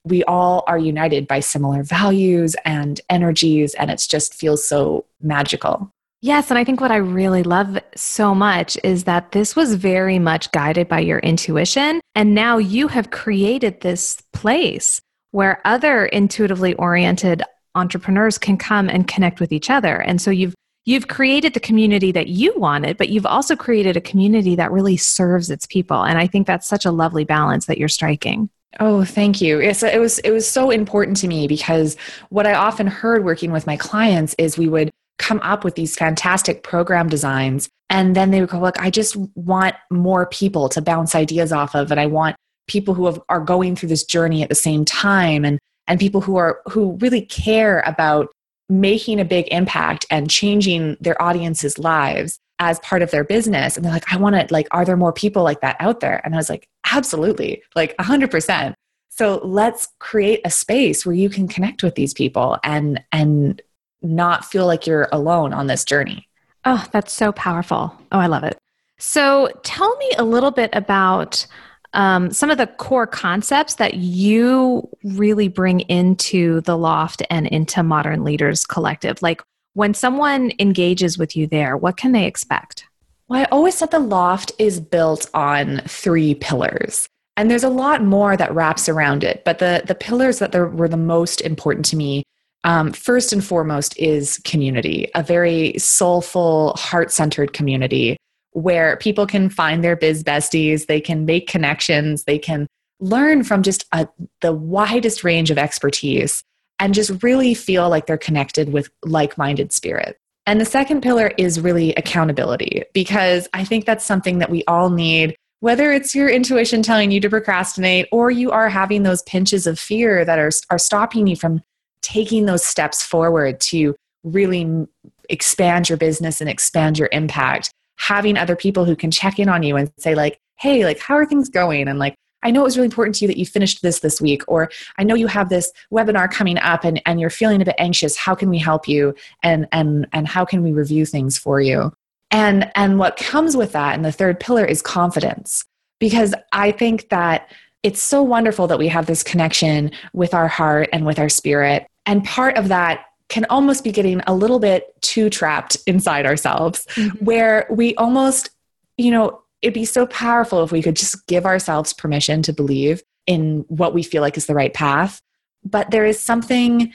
we 0.04 0.22
all 0.24 0.62
are 0.66 0.78
united 0.78 1.26
by 1.26 1.40
similar 1.40 1.82
values 1.82 2.54
and 2.64 3.00
energies, 3.08 3.74
and 3.74 3.90
it 3.90 4.04
just 4.08 4.34
feels 4.34 4.66
so 4.66 5.04
magical. 5.22 5.90
Yes, 6.22 6.50
and 6.50 6.58
I 6.58 6.64
think 6.64 6.80
what 6.80 6.90
I 6.90 6.96
really 6.96 7.42
love 7.42 7.78
so 7.94 8.34
much 8.34 8.76
is 8.82 9.04
that 9.04 9.32
this 9.32 9.54
was 9.54 9.74
very 9.74 10.18
much 10.18 10.50
guided 10.52 10.88
by 10.88 11.00
your 11.00 11.18
intuition. 11.20 12.00
And 12.14 12.34
now 12.34 12.58
you 12.58 12.88
have 12.88 13.10
created 13.10 13.80
this 13.80 14.20
place 14.32 15.00
where 15.30 15.60
other 15.64 16.06
intuitively 16.06 16.74
oriented 16.74 17.42
entrepreneurs 17.74 18.38
can 18.38 18.56
come 18.56 18.88
and 18.88 19.06
connect 19.06 19.38
with 19.38 19.52
each 19.52 19.70
other. 19.70 20.00
And 20.00 20.20
so 20.20 20.30
you've 20.30 20.54
you've 20.86 21.08
created 21.08 21.52
the 21.52 21.60
community 21.60 22.10
that 22.12 22.28
you 22.28 22.54
wanted, 22.56 22.96
but 22.96 23.10
you've 23.10 23.26
also 23.26 23.54
created 23.54 23.96
a 23.96 24.00
community 24.00 24.56
that 24.56 24.72
really 24.72 24.96
serves 24.96 25.50
its 25.50 25.66
people. 25.66 26.04
And 26.04 26.18
I 26.18 26.26
think 26.26 26.46
that's 26.46 26.66
such 26.66 26.86
a 26.86 26.90
lovely 26.90 27.24
balance 27.24 27.66
that 27.66 27.76
you're 27.76 27.88
striking. 27.88 28.48
Oh, 28.80 29.04
thank 29.04 29.40
you. 29.40 29.60
It's, 29.60 29.82
it 29.82 30.00
was 30.00 30.18
it 30.20 30.30
was 30.30 30.48
so 30.48 30.70
important 30.70 31.16
to 31.18 31.28
me 31.28 31.46
because 31.46 31.96
what 32.30 32.46
I 32.46 32.54
often 32.54 32.86
heard 32.86 33.24
working 33.24 33.52
with 33.52 33.66
my 33.66 33.76
clients 33.76 34.34
is 34.38 34.56
we 34.56 34.68
would 34.68 34.90
come 35.18 35.40
up 35.42 35.64
with 35.64 35.74
these 35.74 35.96
fantastic 35.96 36.62
program 36.62 37.08
designs 37.08 37.68
and 37.88 38.14
then 38.16 38.30
they 38.30 38.40
would 38.40 38.50
go 38.50 38.58
look 38.58 38.78
i 38.78 38.90
just 38.90 39.16
want 39.34 39.74
more 39.90 40.26
people 40.26 40.68
to 40.68 40.82
bounce 40.82 41.14
ideas 41.14 41.52
off 41.52 41.74
of 41.74 41.90
and 41.90 41.98
i 41.98 42.06
want 42.06 42.36
people 42.66 42.94
who 42.94 43.06
have, 43.06 43.20
are 43.28 43.40
going 43.40 43.74
through 43.74 43.88
this 43.88 44.04
journey 44.04 44.42
at 44.42 44.48
the 44.48 44.54
same 44.54 44.84
time 44.84 45.44
and 45.44 45.58
and 45.86 46.00
people 46.00 46.20
who 46.20 46.36
are 46.36 46.60
who 46.66 46.96
really 47.00 47.22
care 47.22 47.80
about 47.86 48.28
making 48.68 49.20
a 49.20 49.24
big 49.24 49.46
impact 49.48 50.06
and 50.10 50.30
changing 50.30 50.96
their 51.00 51.20
audience's 51.22 51.78
lives 51.78 52.38
as 52.58 52.78
part 52.80 53.02
of 53.02 53.10
their 53.10 53.24
business 53.24 53.76
and 53.76 53.84
they're 53.84 53.92
like 53.92 54.12
i 54.12 54.16
want 54.16 54.34
to 54.34 54.46
like 54.52 54.66
are 54.70 54.84
there 54.84 54.96
more 54.96 55.12
people 55.12 55.42
like 55.42 55.60
that 55.60 55.76
out 55.78 56.00
there 56.00 56.20
and 56.24 56.34
i 56.34 56.36
was 56.38 56.48
like 56.48 56.68
absolutely 56.90 57.62
like 57.74 57.96
100% 57.98 58.74
so 59.10 59.40
let's 59.44 59.88
create 59.98 60.40
a 60.44 60.50
space 60.50 61.06
where 61.06 61.14
you 61.14 61.30
can 61.30 61.48
connect 61.48 61.82
with 61.82 61.94
these 61.94 62.12
people 62.12 62.58
and 62.62 63.02
and 63.12 63.62
not 64.02 64.44
feel 64.44 64.66
like 64.66 64.86
you're 64.86 65.08
alone 65.12 65.52
on 65.52 65.66
this 65.66 65.84
journey. 65.84 66.28
Oh, 66.64 66.84
that's 66.92 67.12
so 67.12 67.32
powerful. 67.32 67.96
Oh, 68.12 68.18
I 68.18 68.26
love 68.26 68.44
it. 68.44 68.58
So 68.98 69.50
tell 69.62 69.94
me 69.96 70.10
a 70.18 70.24
little 70.24 70.50
bit 70.50 70.70
about 70.72 71.46
um, 71.92 72.30
some 72.30 72.50
of 72.50 72.58
the 72.58 72.66
core 72.66 73.06
concepts 73.06 73.74
that 73.74 73.94
you 73.94 74.88
really 75.02 75.48
bring 75.48 75.80
into 75.80 76.60
the 76.62 76.76
loft 76.76 77.22
and 77.30 77.46
into 77.46 77.82
Modern 77.82 78.24
Leaders 78.24 78.64
Collective. 78.64 79.22
Like 79.22 79.42
when 79.74 79.94
someone 79.94 80.52
engages 80.58 81.18
with 81.18 81.36
you 81.36 81.46
there, 81.46 81.76
what 81.76 81.96
can 81.96 82.12
they 82.12 82.26
expect? 82.26 82.86
Well, 83.28 83.40
I 83.40 83.44
always 83.46 83.74
said 83.74 83.90
the 83.90 83.98
loft 83.98 84.52
is 84.58 84.80
built 84.80 85.28
on 85.34 85.82
three 85.86 86.34
pillars. 86.34 87.06
And 87.36 87.50
there's 87.50 87.64
a 87.64 87.68
lot 87.68 88.02
more 88.02 88.36
that 88.36 88.54
wraps 88.54 88.88
around 88.88 89.22
it, 89.22 89.42
but 89.44 89.58
the, 89.58 89.82
the 89.86 89.94
pillars 89.94 90.38
that 90.38 90.54
were 90.54 90.88
the 90.88 90.96
most 90.96 91.42
important 91.42 91.84
to 91.86 91.96
me 91.96 92.22
um, 92.64 92.92
first 92.92 93.32
and 93.32 93.44
foremost 93.44 93.96
is 93.98 94.40
community, 94.44 95.08
a 95.14 95.22
very 95.22 95.74
soulful, 95.78 96.72
heart 96.76 97.12
centered 97.12 97.52
community 97.52 98.16
where 98.56 98.96
people 98.96 99.26
can 99.26 99.50
find 99.50 99.84
their 99.84 99.94
biz 99.94 100.24
besties, 100.24 100.86
they 100.86 100.98
can 100.98 101.26
make 101.26 101.46
connections, 101.46 102.24
they 102.24 102.38
can 102.38 102.66
learn 103.00 103.44
from 103.44 103.62
just 103.62 103.84
a, 103.92 104.08
the 104.40 104.52
widest 104.54 105.22
range 105.22 105.50
of 105.50 105.58
expertise 105.58 106.42
and 106.78 106.94
just 106.94 107.22
really 107.22 107.52
feel 107.52 107.90
like 107.90 108.06
they're 108.06 108.16
connected 108.16 108.72
with 108.72 108.88
like 109.04 109.36
minded 109.36 109.72
spirit. 109.72 110.16
And 110.46 110.58
the 110.58 110.64
second 110.64 111.02
pillar 111.02 111.32
is 111.36 111.60
really 111.60 111.92
accountability 111.96 112.82
because 112.94 113.46
I 113.52 113.62
think 113.62 113.84
that's 113.84 114.06
something 114.06 114.38
that 114.38 114.48
we 114.48 114.64
all 114.66 114.88
need, 114.88 115.36
whether 115.60 115.92
it's 115.92 116.14
your 116.14 116.30
intuition 116.30 116.82
telling 116.82 117.10
you 117.10 117.20
to 117.20 117.28
procrastinate 117.28 118.08
or 118.10 118.30
you 118.30 118.52
are 118.52 118.70
having 118.70 119.02
those 119.02 119.20
pinches 119.24 119.66
of 119.66 119.78
fear 119.78 120.24
that 120.24 120.38
are, 120.38 120.50
are 120.70 120.78
stopping 120.78 121.26
you 121.26 121.36
from 121.36 121.60
taking 122.00 122.46
those 122.46 122.64
steps 122.64 123.02
forward 123.02 123.60
to 123.60 123.94
really 124.24 124.86
expand 125.28 125.90
your 125.90 125.98
business 125.98 126.40
and 126.40 126.48
expand 126.48 126.98
your 126.98 127.10
impact. 127.12 127.70
Having 127.98 128.36
other 128.36 128.56
people 128.56 128.84
who 128.84 128.96
can 128.96 129.10
check 129.10 129.38
in 129.38 129.48
on 129.48 129.62
you 129.62 129.76
and 129.76 129.90
say, 129.98 130.14
like, 130.14 130.38
hey, 130.56 130.84
like, 130.84 130.98
how 130.98 131.14
are 131.14 131.26
things 131.26 131.48
going? 131.48 131.88
And 131.88 131.98
like, 131.98 132.14
I 132.42 132.50
know 132.50 132.60
it 132.60 132.64
was 132.64 132.76
really 132.76 132.86
important 132.86 133.16
to 133.16 133.24
you 133.24 133.28
that 133.28 133.38
you 133.38 133.46
finished 133.46 133.82
this 133.82 134.00
this 134.00 134.20
week, 134.20 134.42
or 134.46 134.70
I 134.98 135.04
know 135.04 135.14
you 135.14 135.26
have 135.26 135.48
this 135.48 135.72
webinar 135.92 136.30
coming 136.30 136.58
up 136.58 136.84
and, 136.84 137.02
and 137.04 137.18
you're 137.20 137.30
feeling 137.30 137.60
a 137.60 137.64
bit 137.64 137.74
anxious. 137.78 138.16
How 138.16 138.34
can 138.34 138.50
we 138.50 138.58
help 138.58 138.86
you? 138.86 139.14
And, 139.42 139.66
and, 139.72 140.06
and 140.12 140.28
how 140.28 140.44
can 140.44 140.62
we 140.62 140.72
review 140.72 141.06
things 141.06 141.36
for 141.36 141.60
you? 141.60 141.92
And, 142.30 142.70
and 142.76 142.98
what 142.98 143.16
comes 143.16 143.56
with 143.56 143.72
that, 143.72 143.94
and 143.94 144.04
the 144.04 144.12
third 144.12 144.38
pillar 144.38 144.64
is 144.64 144.82
confidence, 144.82 145.64
because 145.98 146.34
I 146.52 146.72
think 146.72 147.08
that 147.08 147.50
it's 147.82 148.02
so 148.02 148.22
wonderful 148.22 148.66
that 148.66 148.78
we 148.78 148.88
have 148.88 149.06
this 149.06 149.22
connection 149.22 149.90
with 150.12 150.34
our 150.34 150.48
heart 150.48 150.88
and 150.92 151.06
with 151.06 151.18
our 151.18 151.28
spirit. 151.28 151.86
And 152.04 152.24
part 152.24 152.56
of 152.56 152.68
that 152.68 153.06
can 153.28 153.44
almost 153.50 153.82
be 153.84 153.92
getting 153.92 154.20
a 154.26 154.34
little 154.34 154.58
bit 154.58 154.94
too 155.02 155.28
trapped 155.30 155.76
inside 155.86 156.26
ourselves, 156.26 156.86
mm-hmm. 156.94 157.24
where 157.24 157.66
we 157.70 157.94
almost, 157.96 158.50
you 158.96 159.10
know, 159.10 159.42
it'd 159.62 159.74
be 159.74 159.84
so 159.84 160.06
powerful 160.06 160.62
if 160.62 160.70
we 160.70 160.82
could 160.82 160.96
just 160.96 161.26
give 161.26 161.46
ourselves 161.46 161.92
permission 161.92 162.42
to 162.42 162.52
believe 162.52 163.02
in 163.26 163.64
what 163.68 163.94
we 163.94 164.02
feel 164.02 164.22
like 164.22 164.36
is 164.36 164.46
the 164.46 164.54
right 164.54 164.72
path. 164.72 165.20
But 165.64 165.90
there 165.90 166.06
is 166.06 166.20
something 166.20 166.92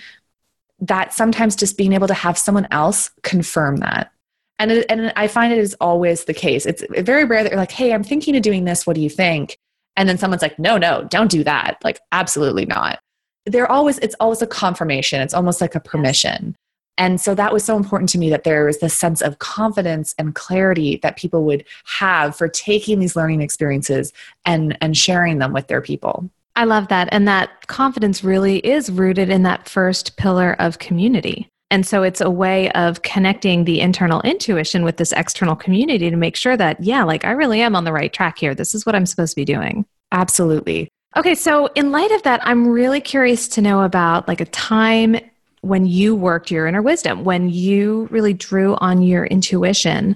that 0.80 1.14
sometimes 1.14 1.56
just 1.56 1.78
being 1.78 1.94
able 1.94 2.08
to 2.08 2.14
have 2.14 2.38
someone 2.38 2.68
else 2.72 3.12
confirm 3.24 3.78
that. 3.78 4.12
And, 4.58 4.72
it, 4.72 4.86
and 4.90 5.12
I 5.16 5.28
find 5.28 5.52
it 5.52 5.60
is 5.60 5.76
always 5.82 6.26
the 6.26 6.34
case. 6.34 6.66
It's 6.66 6.84
very 7.00 7.26
rare 7.26 7.44
that 7.44 7.52
you're 7.52 7.60
like, 7.60 7.72
hey, 7.72 7.94
I'm 7.94 8.04
thinking 8.04 8.36
of 8.36 8.42
doing 8.42 8.64
this. 8.64 8.88
What 8.88 8.96
do 8.96 9.02
you 9.02 9.10
think? 9.10 9.58
And 9.98 10.08
then 10.08 10.18
someone's 10.18 10.42
like, 10.42 10.58
no, 10.58 10.78
no, 10.78 11.04
don't 11.04 11.30
do 11.30 11.44
that. 11.44 11.78
Like, 11.84 12.00
absolutely 12.12 12.66
not. 12.66 13.00
They're 13.46 13.72
always, 13.72 13.98
it's 14.00 14.16
always 14.20 14.42
a 14.42 14.48
confirmation. 14.48 15.22
It's 15.22 15.34
almost 15.34 15.62
like 15.62 15.76
a 15.76 15.80
permission. 15.80 16.56
And 16.98 17.20
so 17.20 17.34
that 17.34 17.54
was 17.54 17.64
so 17.64 17.78
important 17.78 18.10
to 18.10 18.18
me 18.18 18.30
that 18.30 18.44
there 18.44 18.66
was 18.66 18.80
this 18.80 18.94
sense 18.94 19.22
of 19.22 19.40
confidence 19.40 20.14
and 20.20 20.36
clarity 20.36 21.00
that 21.02 21.18
people 21.18 21.44
would 21.46 21.64
have 21.86 22.36
for 22.36 22.48
taking 22.48 23.00
these 23.00 23.16
learning 23.16 23.42
experiences 23.42 24.14
and, 24.46 24.78
and 24.82 24.96
sharing 24.96 25.40
them 25.40 25.54
with 25.54 25.68
their 25.68 25.82
people. 25.82 26.30
I 26.56 26.66
love 26.66 26.90
that. 26.90 27.08
And 27.12 27.28
that 27.28 27.68
confidence 27.68 28.24
really 28.24 28.60
is 28.60 28.92
rooted 28.92 29.30
in 29.30 29.44
that 29.44 29.68
first 29.70 30.18
pillar 30.18 30.56
of 30.60 30.80
community. 30.80 31.48
And 31.72 31.88
so 31.88 32.04
it's 32.04 32.20
a 32.20 32.30
way 32.30 32.70
of 32.74 33.02
connecting 33.02 33.64
the 33.64 33.80
internal 33.80 34.22
intuition 34.22 34.84
with 34.84 34.98
this 34.98 35.14
external 35.14 35.56
community 35.56 36.10
to 36.10 36.18
make 36.18 36.36
sure 36.36 36.58
that, 36.58 36.84
yeah, 36.84 37.04
like 37.06 37.24
I 37.24 37.32
really 37.32 37.62
am 37.62 37.78
on 37.78 37.86
the 37.86 37.94
right 37.94 38.12
track 38.12 38.38
here. 38.38 38.54
This 38.54 38.76
is 38.76 38.86
what 38.86 38.94
I'm 38.94 39.06
supposed 39.06 39.32
to 39.32 39.38
be 39.38 39.46
doing. 39.46 39.86
Absolutely. 40.12 40.90
Okay, 41.18 41.36
so 41.36 41.68
in 41.76 41.92
light 41.92 42.12
of 42.12 42.24
that, 42.24 42.40
I'm 42.44 42.68
really 42.68 43.02
curious 43.02 43.48
to 43.50 43.62
know 43.62 43.82
about 43.82 44.28
like 44.28 44.40
a 44.40 44.46
time 44.46 45.18
when 45.62 45.86
you 45.86 46.16
worked 46.16 46.50
your 46.50 46.68
inner 46.68 46.82
wisdom, 46.82 47.24
when 47.24 47.50
you 47.50 48.08
really 48.10 48.34
drew 48.34 48.76
on 48.76 49.02
your 49.02 49.26
intuition 49.26 50.16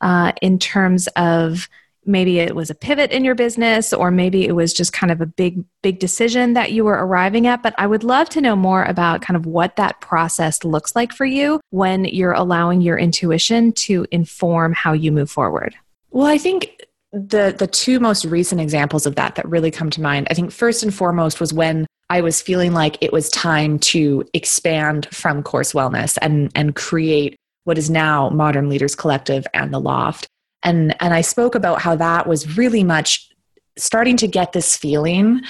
uh, 0.00 0.32
in 0.42 0.58
terms 0.58 1.08
of 1.16 1.68
maybe 2.04 2.38
it 2.38 2.54
was 2.54 2.70
a 2.70 2.74
pivot 2.74 3.10
in 3.10 3.24
your 3.24 3.34
business 3.34 3.92
or 3.92 4.10
maybe 4.10 4.46
it 4.46 4.54
was 4.54 4.72
just 4.72 4.92
kind 4.92 5.10
of 5.10 5.20
a 5.20 5.26
big 5.26 5.64
big 5.82 5.98
decision 5.98 6.52
that 6.52 6.70
you 6.70 6.84
were 6.84 7.04
arriving 7.04 7.46
at. 7.46 7.62
But 7.62 7.74
i 7.78 7.86
would 7.86 8.04
love 8.04 8.28
to 8.30 8.40
know 8.40 8.54
more 8.54 8.84
about 8.84 9.22
kind 9.22 9.36
of 9.36 9.46
what 9.46 9.74
that 9.76 10.00
process 10.00 10.62
looks 10.62 10.94
like 10.94 11.12
for 11.12 11.24
you 11.24 11.60
when 11.70 12.04
you're 12.04 12.32
allowing 12.32 12.80
your 12.80 12.98
intuition 12.98 13.72
to 13.72 14.06
inform 14.12 14.72
how 14.72 14.92
you 14.92 15.10
move 15.10 15.30
forward. 15.30 15.74
Well 16.10 16.26
i 16.26 16.38
think 16.38 16.75
the 17.16 17.54
the 17.56 17.66
two 17.66 17.98
most 17.98 18.24
recent 18.24 18.60
examples 18.60 19.06
of 19.06 19.14
that 19.14 19.36
that 19.36 19.48
really 19.48 19.70
come 19.70 19.88
to 19.88 20.02
mind 20.02 20.26
i 20.30 20.34
think 20.34 20.52
first 20.52 20.82
and 20.82 20.94
foremost 20.94 21.40
was 21.40 21.52
when 21.52 21.86
I 22.08 22.20
was 22.20 22.40
feeling 22.40 22.72
like 22.72 22.98
it 23.00 23.12
was 23.12 23.28
time 23.30 23.78
to 23.80 24.24
expand 24.32 25.08
from 25.10 25.42
course 25.42 25.72
wellness 25.72 26.16
and 26.22 26.50
and 26.54 26.74
create 26.74 27.36
what 27.64 27.78
is 27.78 27.90
now 27.90 28.28
Modern 28.30 28.68
Leaders 28.68 28.94
Collective 28.94 29.46
and 29.54 29.74
the 29.74 29.80
Loft. 29.80 30.28
And 30.62 30.94
and 31.00 31.12
I 31.12 31.20
spoke 31.20 31.54
about 31.54 31.82
how 31.82 31.96
that 31.96 32.26
was 32.26 32.56
really 32.56 32.84
much 32.84 33.28
starting 33.76 34.16
to 34.18 34.28
get 34.28 34.52
this 34.52 34.76
feeling 34.76 35.40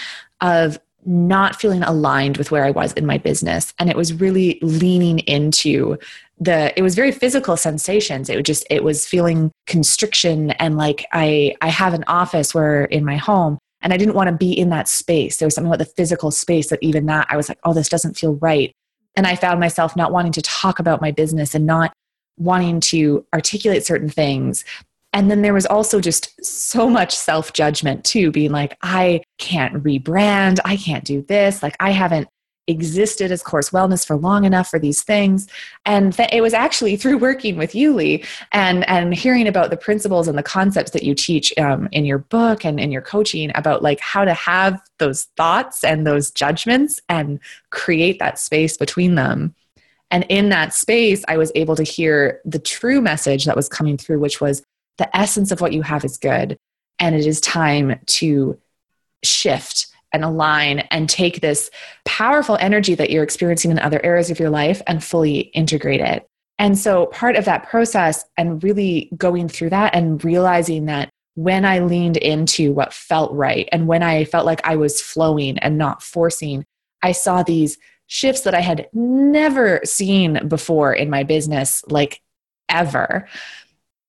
of 0.40 0.79
not 1.05 1.61
feeling 1.61 1.83
aligned 1.83 2.37
with 2.37 2.50
where 2.50 2.64
I 2.64 2.70
was 2.70 2.92
in 2.94 3.07
my 3.07 3.18
business 3.18 3.72
and 3.79 3.88
it 3.88 3.96
was 3.96 4.12
really 4.12 4.59
leaning 4.61 5.20
into 5.20 5.98
the 6.38 6.79
it 6.79 6.83
was 6.83 6.94
very 6.94 7.12
physical 7.12 7.57
sensations 7.57 8.29
it 8.29 8.37
was 8.37 8.44
just 8.44 8.66
it 8.68 8.85
was 8.85 9.07
feeling 9.07 9.51
constriction 9.66 10.51
and 10.53 10.77
like 10.77 11.07
I 11.12 11.55
I 11.62 11.68
have 11.68 11.94
an 11.94 12.05
office 12.07 12.55
where 12.55 12.85
in 12.85 13.05
my 13.05 13.16
home 13.16 13.59
and 13.87 13.92
I 13.92 13.96
didn't 13.96 14.14
want 14.14 14.29
to 14.29 14.37
be 14.37 14.53
in 14.53 14.70
that 14.70 14.88
space. 14.88 15.37
There 15.37 15.46
was 15.46 15.55
something 15.55 15.70
about 15.72 15.79
the 15.79 15.92
physical 15.96 16.31
space 16.31 16.70
that 16.70 16.81
even 16.83 17.07
that 17.07 17.27
I 17.31 17.37
was 17.37 17.49
like, 17.49 17.59
oh, 17.64 17.72
this 17.72 17.88
doesn't 17.88 18.18
feel 18.18 18.35
right. 18.37 18.72
And 19.14 19.27
I 19.27 19.37
found 19.37 19.61
myself 19.61 19.94
not 19.94 20.12
wanting 20.12 20.33
to 20.33 20.42
talk 20.42 20.79
about 20.79 21.01
my 21.01 21.11
business 21.11 21.55
and 21.55 21.66
not 21.66 21.92
wanting 22.37 22.81
to 22.81 23.25
articulate 23.33 23.87
certain 23.87 24.09
things. 24.09 24.64
And 25.12 25.31
then 25.31 25.42
there 25.42 25.55
was 25.55 25.66
also 25.66 26.01
just 26.01 26.44
so 26.44 26.90
much 26.90 27.14
self 27.14 27.53
judgment 27.53 28.05
too, 28.05 28.31
being 28.31 28.51
like, 28.51 28.77
I 28.83 29.22
can't 29.38 29.83
rebrand. 29.83 30.59
I 30.64 30.77
can't 30.77 31.05
do 31.05 31.22
this. 31.22 31.62
Like, 31.62 31.77
I 31.81 31.92
haven't 31.92 32.29
existed 32.66 33.31
as 33.31 33.42
course 33.42 33.70
wellness 33.70 34.07
for 34.07 34.16
long 34.16 34.44
enough 34.44 34.68
for 34.68 34.79
these 34.79 35.02
things. 35.02 35.46
And 35.85 36.12
th- 36.12 36.31
it 36.33 36.40
was 36.40 36.55
actually 36.55 36.96
through 36.96 37.18
working 37.18 37.57
with 37.57 37.74
you 37.74 37.94
Lee 37.94 38.24
and 38.52 38.88
and 38.88 39.14
hearing 39.14 39.46
about 39.46 39.70
the 39.70 39.76
principles 39.76 40.29
and 40.29 40.37
the 40.37 40.42
concepts 40.42 40.90
that 40.92 41.02
you 41.02 41.14
teach 41.14 41.57
um, 41.59 41.88
in 41.92 42.05
your 42.05 42.18
book 42.18 42.64
and 42.64 42.81
in 42.81 42.90
your 42.90 43.02
coaching 43.02 43.52
about 43.55 43.83
like 43.83 44.00
how 44.00 44.24
to 44.24 44.35
have 44.35 44.81
those 44.98 45.24
thoughts 45.37 45.85
and 45.85 46.07
those 46.07 46.31
judgments 46.31 47.00
and 47.09 47.38
create 47.70 48.18
that 48.18 48.38
space 48.38 48.76
between 48.76 49.14
them. 49.14 49.55
And 50.11 50.24
in 50.29 50.50
that 50.50 50.72
space 50.72 51.24
i 51.29 51.37
was 51.37 51.50
able 51.55 51.74
to 51.76 51.83
hear 51.83 52.40
the 52.44 52.61
true 52.61 53.00
message 53.00 53.44
that 53.44 53.57
was 53.57 53.68
coming 53.68 53.96
through 53.98 54.20
which 54.20 54.40
was 54.40 54.62
the 54.98 55.16
essence 55.16 55.50
of 55.50 55.61
what 55.61 55.72
you 55.72 55.83
have 55.83 56.05
is 56.05 56.16
good 56.16 56.57
and 56.98 57.14
it 57.14 57.26
is 57.26 57.40
time 57.40 57.98
to 58.07 58.59
shift 59.22 59.88
and 60.16 60.24
align 60.24 60.81
and 60.90 61.09
take 61.09 61.40
this 61.40 61.70
powerful 62.05 62.57
energy 62.59 62.94
that 62.96 63.11
you're 63.11 63.22
experiencing 63.22 63.70
in 63.70 63.79
other 63.79 64.05
areas 64.05 64.31
of 64.31 64.40
your 64.40 64.50
life 64.50 64.83
and 64.87 65.05
fully 65.05 65.38
integrate 65.55 66.00
it. 66.00 66.26
And 66.59 66.76
so, 66.79 67.07
part 67.07 67.37
of 67.37 67.44
that 67.44 67.68
process 67.68 68.24
and 68.38 68.64
really 68.64 69.11
going 69.16 69.48
through 69.48 69.70
that 69.70 69.94
and 69.94 70.24
realizing 70.24 70.87
that 70.87 71.11
when 71.35 71.66
I 71.66 71.81
leaned 71.81 72.16
into 72.16 72.72
what 72.72 72.94
felt 72.94 73.31
right 73.33 73.68
and 73.70 73.87
when 73.87 74.02
I 74.02 74.24
felt 74.24 74.46
like 74.46 74.66
I 74.66 74.76
was 74.76 75.02
flowing 75.02 75.59
and 75.59 75.76
not 75.76 76.02
forcing, 76.02 76.64
I 77.02 77.12
saw 77.12 77.42
these 77.42 77.76
shifts 78.07 78.40
that 78.42 78.55
I 78.55 78.61
had 78.61 78.88
never 78.94 79.81
seen 79.85 80.48
before 80.48 80.94
in 80.94 81.11
my 81.11 81.24
business, 81.24 81.85
like 81.88 82.22
ever. 82.70 83.29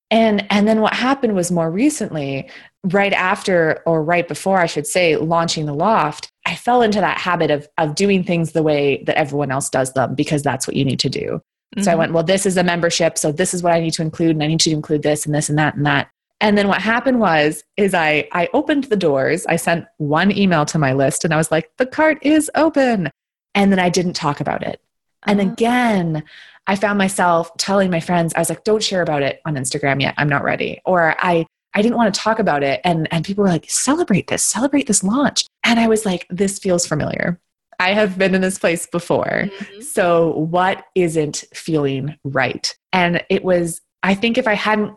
And 0.09 0.45
and 0.49 0.67
then 0.67 0.81
what 0.81 0.93
happened 0.93 1.35
was 1.35 1.51
more 1.51 1.69
recently 1.69 2.49
right 2.83 3.13
after 3.13 3.81
or 3.85 4.03
right 4.03 4.27
before 4.27 4.59
I 4.59 4.65
should 4.65 4.87
say 4.87 5.17
launching 5.17 5.65
the 5.65 5.73
loft, 5.73 6.31
I 6.45 6.55
fell 6.55 6.81
into 6.81 7.01
that 7.01 7.17
habit 7.17 7.51
of 7.51 7.67
of 7.77 7.95
doing 7.95 8.23
things 8.23 8.53
the 8.53 8.63
way 8.63 9.03
that 9.05 9.17
everyone 9.17 9.51
else 9.51 9.69
does 9.69 9.93
them 9.93 10.15
because 10.15 10.43
that's 10.43 10.67
what 10.67 10.75
you 10.75 10.85
need 10.85 10.99
to 11.01 11.09
do. 11.09 11.41
Mm-hmm. 11.75 11.81
So 11.81 11.91
I 11.91 11.93
mm-hmm. 11.93 11.99
went, 11.99 12.13
well, 12.13 12.23
this 12.23 12.45
is 12.45 12.55
a 12.55 12.63
membership, 12.63 13.17
so 13.17 13.31
this 13.31 13.53
is 13.53 13.61
what 13.61 13.73
I 13.73 13.81
need 13.81 13.93
to 13.93 14.01
include, 14.01 14.31
and 14.31 14.43
I 14.43 14.47
need 14.47 14.61
to 14.61 14.71
include 14.71 15.03
this 15.03 15.25
and 15.25 15.35
this 15.35 15.49
and 15.49 15.57
that 15.57 15.75
and 15.75 15.85
that. 15.85 16.09
And 16.39 16.57
then 16.57 16.67
what 16.67 16.81
happened 16.81 17.19
was 17.19 17.63
is 17.75 17.93
I 17.93 18.29
I 18.31 18.47
opened 18.53 18.85
the 18.85 18.95
doors, 18.95 19.45
I 19.47 19.57
sent 19.57 19.85
one 19.97 20.35
email 20.35 20.65
to 20.67 20.79
my 20.79 20.93
list 20.93 21.25
and 21.25 21.33
I 21.33 21.37
was 21.37 21.51
like, 21.51 21.71
the 21.77 21.85
cart 21.85 22.19
is 22.21 22.49
open. 22.55 23.11
And 23.55 23.71
then 23.71 23.79
I 23.79 23.89
didn't 23.89 24.13
talk 24.13 24.39
about 24.39 24.61
it. 24.61 24.79
Uh-huh. 25.23 25.31
And 25.31 25.41
again, 25.41 26.23
I 26.67 26.75
found 26.75 26.97
myself 26.97 27.55
telling 27.57 27.89
my 27.89 27.99
friends, 27.99 28.33
I 28.35 28.39
was 28.39 28.49
like, 28.49 28.63
don't 28.63 28.83
share 28.83 29.01
about 29.01 29.23
it 29.23 29.41
on 29.45 29.55
Instagram 29.55 30.01
yet. 30.01 30.13
I'm 30.17 30.29
not 30.29 30.43
ready. 30.43 30.81
Or 30.85 31.15
I 31.17 31.45
I 31.73 31.81
didn't 31.81 31.97
want 31.97 32.13
to 32.13 32.19
talk 32.19 32.39
about 32.39 32.63
it. 32.63 32.81
And, 32.83 33.07
and 33.11 33.23
people 33.23 33.43
were 33.43 33.49
like, 33.49 33.69
celebrate 33.69 34.27
this, 34.27 34.43
celebrate 34.43 34.87
this 34.87 35.03
launch. 35.03 35.45
And 35.63 35.79
I 35.79 35.87
was 35.87 36.07
like, 36.07 36.25
this 36.31 36.57
feels 36.57 36.87
familiar. 36.87 37.39
I 37.79 37.93
have 37.93 38.17
been 38.17 38.33
in 38.33 38.41
this 38.41 38.57
place 38.57 38.87
before. 38.87 39.43
Mm-hmm. 39.45 39.81
So, 39.81 40.31
what 40.31 40.85
isn't 40.95 41.43
feeling 41.53 42.17
right? 42.23 42.75
And 42.93 43.23
it 43.29 43.43
was, 43.43 43.81
I 44.01 44.15
think 44.15 44.39
if 44.39 44.47
I 44.47 44.55
hadn't 44.55 44.95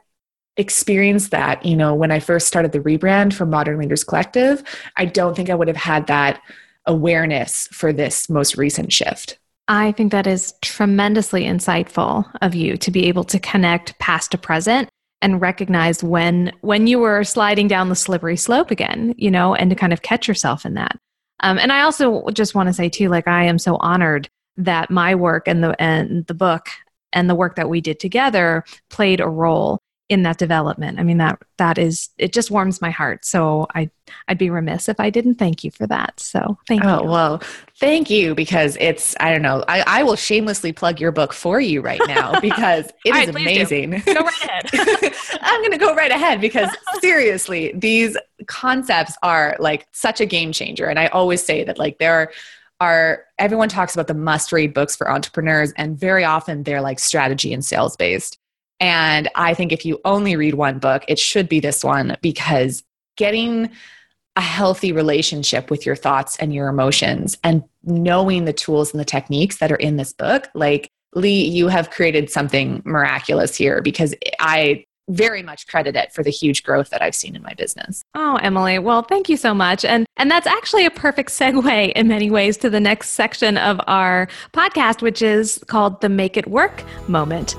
experienced 0.57 1.33
that, 1.33 1.67
you 1.67 1.77
know, 1.77 1.95
when 1.95 2.11
I 2.11 2.21
first 2.21 2.47
started 2.47 2.73
the 2.73 2.81
rebrand 2.81 3.35
for 3.35 3.45
Modern 3.45 3.79
Leaders 3.79 4.05
Collective, 4.05 4.63
I 4.97 5.05
don't 5.05 5.37
think 5.37 5.51
I 5.51 5.55
would 5.55 5.69
have 5.69 5.77
had 5.77 6.07
that 6.07 6.41
awareness 6.87 7.69
for 7.73 7.93
this 7.93 8.31
most 8.31 8.57
recent 8.57 8.93
shift. 8.93 9.39
I 9.71 9.93
think 9.93 10.11
that 10.11 10.27
is 10.27 10.53
tremendously 10.63 11.45
insightful 11.45 12.29
of 12.43 12.57
you 12.57 12.77
to 12.79 12.91
be 12.91 13.07
able 13.07 13.23
to 13.23 13.39
connect 13.39 13.97
past 14.01 14.33
to 14.33 14.39
present 14.39 14.89
and 15.23 15.41
recognize 15.41 16.03
when 16.03 16.51
when 16.63 16.89
you 16.89 16.99
were 16.99 17.23
sliding 17.23 17.69
down 17.69 17.89
the 17.89 17.95
slippery 17.95 18.37
slope 18.37 18.73
again 18.73 19.15
you 19.17 19.31
know 19.31 19.55
and 19.55 19.71
to 19.71 19.77
kind 19.77 19.93
of 19.93 20.03
catch 20.03 20.27
yourself 20.27 20.67
in 20.67 20.75
that. 20.75 20.99
Um, 21.43 21.57
and 21.57 21.73
i 21.73 21.83
also 21.83 22.27
just 22.33 22.55
want 22.55 22.69
to 22.69 22.73
say 22.73 22.89
too 22.89 23.09
like 23.09 23.29
i 23.29 23.45
am 23.45 23.59
so 23.59 23.77
honored 23.77 24.29
that 24.57 24.91
my 24.91 25.15
work 25.15 25.47
and 25.47 25.63
the 25.63 25.81
and 25.81 26.27
the 26.27 26.35
book 26.35 26.67
and 27.13 27.31
the 27.31 27.37
work 27.37 27.55
that 27.55 27.69
we 27.69 27.81
did 27.81 28.01
together 28.01 28.65
played 28.89 29.21
a 29.21 29.29
role 29.29 29.79
in 30.11 30.25
that 30.25 30.39
development. 30.39 30.99
I 30.99 31.05
mean 31.05 31.19
that 31.19 31.41
that 31.57 31.79
is 31.79 32.11
it 32.19 32.33
just 32.33 32.51
warms 32.51 32.83
my 32.83 32.91
heart. 32.91 33.25
So 33.25 33.69
I 33.77 33.89
I'd 34.27 34.39
be 34.39 34.51
remiss 34.51 34.89
if 34.89 34.99
I 34.99 35.09
didn't 35.09 35.37
thank 35.37 35.63
you 35.63 35.71
for 35.71 35.87
that. 35.87 36.19
So 36.19 36.59
thank 36.67 36.83
you. 36.83 36.89
oh, 36.89 37.05
you. 37.05 37.09
well, 37.09 37.43
thank 37.79 38.11
you 38.11 38.35
because 38.35 38.77
it's 38.81 39.15
I 39.21 39.31
don't 39.31 39.41
know. 39.41 39.65
I, 39.69 39.85
I 39.87 40.03
will 40.03 40.17
shamelessly 40.17 40.73
plug 40.73 41.01
your 41.01 41.13
book 41.13 41.33
for 41.33 41.61
you 41.61 41.81
right 41.81 42.01
now 42.09 42.41
because 42.41 42.87
it 43.05 43.15
is 43.15 43.15
right, 43.15 43.29
amazing. 43.29 44.03
Go 44.05 44.15
right 44.15 44.43
ahead. 44.43 45.15
I'm 45.43 45.63
gonna 45.63 45.79
go 45.79 45.95
right 45.95 46.11
ahead 46.11 46.41
because 46.41 46.69
seriously, 47.01 47.73
these 47.77 48.17
concepts 48.49 49.17
are 49.23 49.57
like 49.61 49.87
such 49.93 50.21
a 50.21 50.27
game 50.27 50.51
changer. 50.51 50.87
And 50.87 50.99
I 50.99 51.07
always 51.07 51.41
say 51.41 51.63
that 51.63 51.79
like 51.79 51.99
there 51.99 52.15
are 52.15 52.33
are 52.81 53.27
everyone 53.39 53.69
talks 53.69 53.95
about 53.95 54.09
the 54.09 54.15
must 54.15 54.51
read 54.51 54.75
books 54.75 54.97
for 54.97 55.09
entrepreneurs 55.09 55.71
and 55.77 56.01
very 56.01 56.25
often 56.25 56.65
they're 56.65 56.81
like 56.81 56.99
strategy 56.99 57.53
and 57.53 57.63
sales 57.63 57.95
based 57.95 58.40
and 58.81 59.29
I 59.35 59.55
think 59.55 59.73
if 59.73 59.85
you 59.85 60.01
only 60.05 60.37
read 60.37 60.55
one 60.55 60.79
book, 60.79 61.05
it 61.07 61.19
should 61.19 61.49
be 61.49 61.61
this 61.61 61.85
one 61.85 62.17
because 62.23 62.83
getting 63.17 63.71
a 64.37 64.41
healthy 64.41 64.93
relationship 64.93 65.71
with 65.71 65.85
your 65.85 65.97
thoughts 65.97 66.37
and 66.39 66.55
your 66.55 66.69
emotions 66.69 67.37
and 67.45 67.63
knowing 67.83 68.45
the 68.45 68.53
tools 68.53 68.93
and 68.93 69.01
the 69.01 69.05
techniques 69.05 69.59
that 69.59 69.71
are 69.71 69.77
in 69.77 69.97
this 69.97 70.13
book, 70.13 70.49
like 70.55 70.89
Lee, 71.15 71.45
you 71.45 71.69
have 71.69 71.91
created 71.91 72.31
something 72.31 72.81
miraculous 72.85 73.57
here 73.57 73.83
because 73.83 74.15
I 74.39 74.85
very 75.09 75.43
much 75.43 75.67
credit 75.67 75.97
it 75.97 76.13
for 76.13 76.23
the 76.23 76.31
huge 76.31 76.63
growth 76.63 76.91
that 76.91 77.03
I've 77.03 77.17
seen 77.17 77.35
in 77.35 77.43
my 77.43 77.53
business. 77.55 78.05
Oh, 78.15 78.37
Emily. 78.37 78.79
Well, 78.79 79.03
thank 79.03 79.29
you 79.29 79.37
so 79.37 79.53
much. 79.53 79.85
And 79.85 80.07
and 80.17 80.31
that's 80.31 80.47
actually 80.47 80.87
a 80.87 80.91
perfect 80.91 81.31
segue 81.31 81.93
in 81.93 82.09
many 82.09 82.31
ways 82.31 82.57
to 82.59 82.71
the 82.71 82.81
next 82.81 83.11
section 83.11 83.59
of 83.59 83.81
our 83.89 84.29
podcast 84.53 85.03
which 85.03 85.21
is 85.21 85.63
called 85.67 86.01
the 86.01 86.09
make 86.09 86.37
it 86.37 86.47
work 86.47 86.85
moment. 87.09 87.57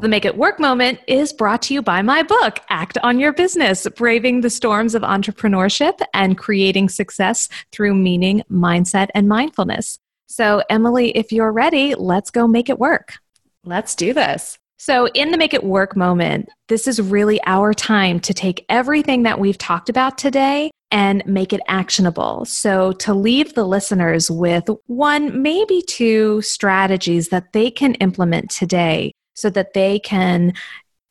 The 0.00 0.08
Make 0.08 0.24
It 0.24 0.38
Work 0.38 0.58
moment 0.58 0.98
is 1.06 1.30
brought 1.30 1.60
to 1.62 1.74
you 1.74 1.82
by 1.82 2.00
my 2.00 2.22
book, 2.22 2.60
Act 2.70 2.96
on 3.02 3.18
Your 3.18 3.34
Business 3.34 3.86
Braving 3.96 4.40
the 4.40 4.48
Storms 4.48 4.94
of 4.94 5.02
Entrepreneurship 5.02 6.00
and 6.14 6.38
Creating 6.38 6.88
Success 6.88 7.50
Through 7.70 7.96
Meaning, 7.96 8.42
Mindset, 8.50 9.08
and 9.14 9.28
Mindfulness. 9.28 9.98
So, 10.26 10.62
Emily, 10.70 11.10
if 11.10 11.32
you're 11.32 11.52
ready, 11.52 11.94
let's 11.94 12.30
go 12.30 12.48
make 12.48 12.70
it 12.70 12.78
work. 12.78 13.16
Let's 13.62 13.94
do 13.94 14.14
this. 14.14 14.58
So, 14.78 15.06
in 15.08 15.32
the 15.32 15.36
Make 15.36 15.52
It 15.52 15.64
Work 15.64 15.94
moment, 15.94 16.48
this 16.68 16.88
is 16.88 17.02
really 17.02 17.38
our 17.44 17.74
time 17.74 18.20
to 18.20 18.32
take 18.32 18.64
everything 18.70 19.24
that 19.24 19.38
we've 19.38 19.58
talked 19.58 19.90
about 19.90 20.16
today 20.16 20.70
and 20.90 21.22
make 21.26 21.52
it 21.52 21.60
actionable. 21.68 22.46
So, 22.46 22.92
to 22.92 23.12
leave 23.12 23.52
the 23.52 23.66
listeners 23.66 24.30
with 24.30 24.64
one, 24.86 25.42
maybe 25.42 25.82
two 25.82 26.40
strategies 26.40 27.28
that 27.28 27.52
they 27.52 27.70
can 27.70 27.96
implement 27.96 28.48
today 28.48 29.12
so 29.34 29.50
that 29.50 29.74
they 29.74 29.98
can 29.98 30.52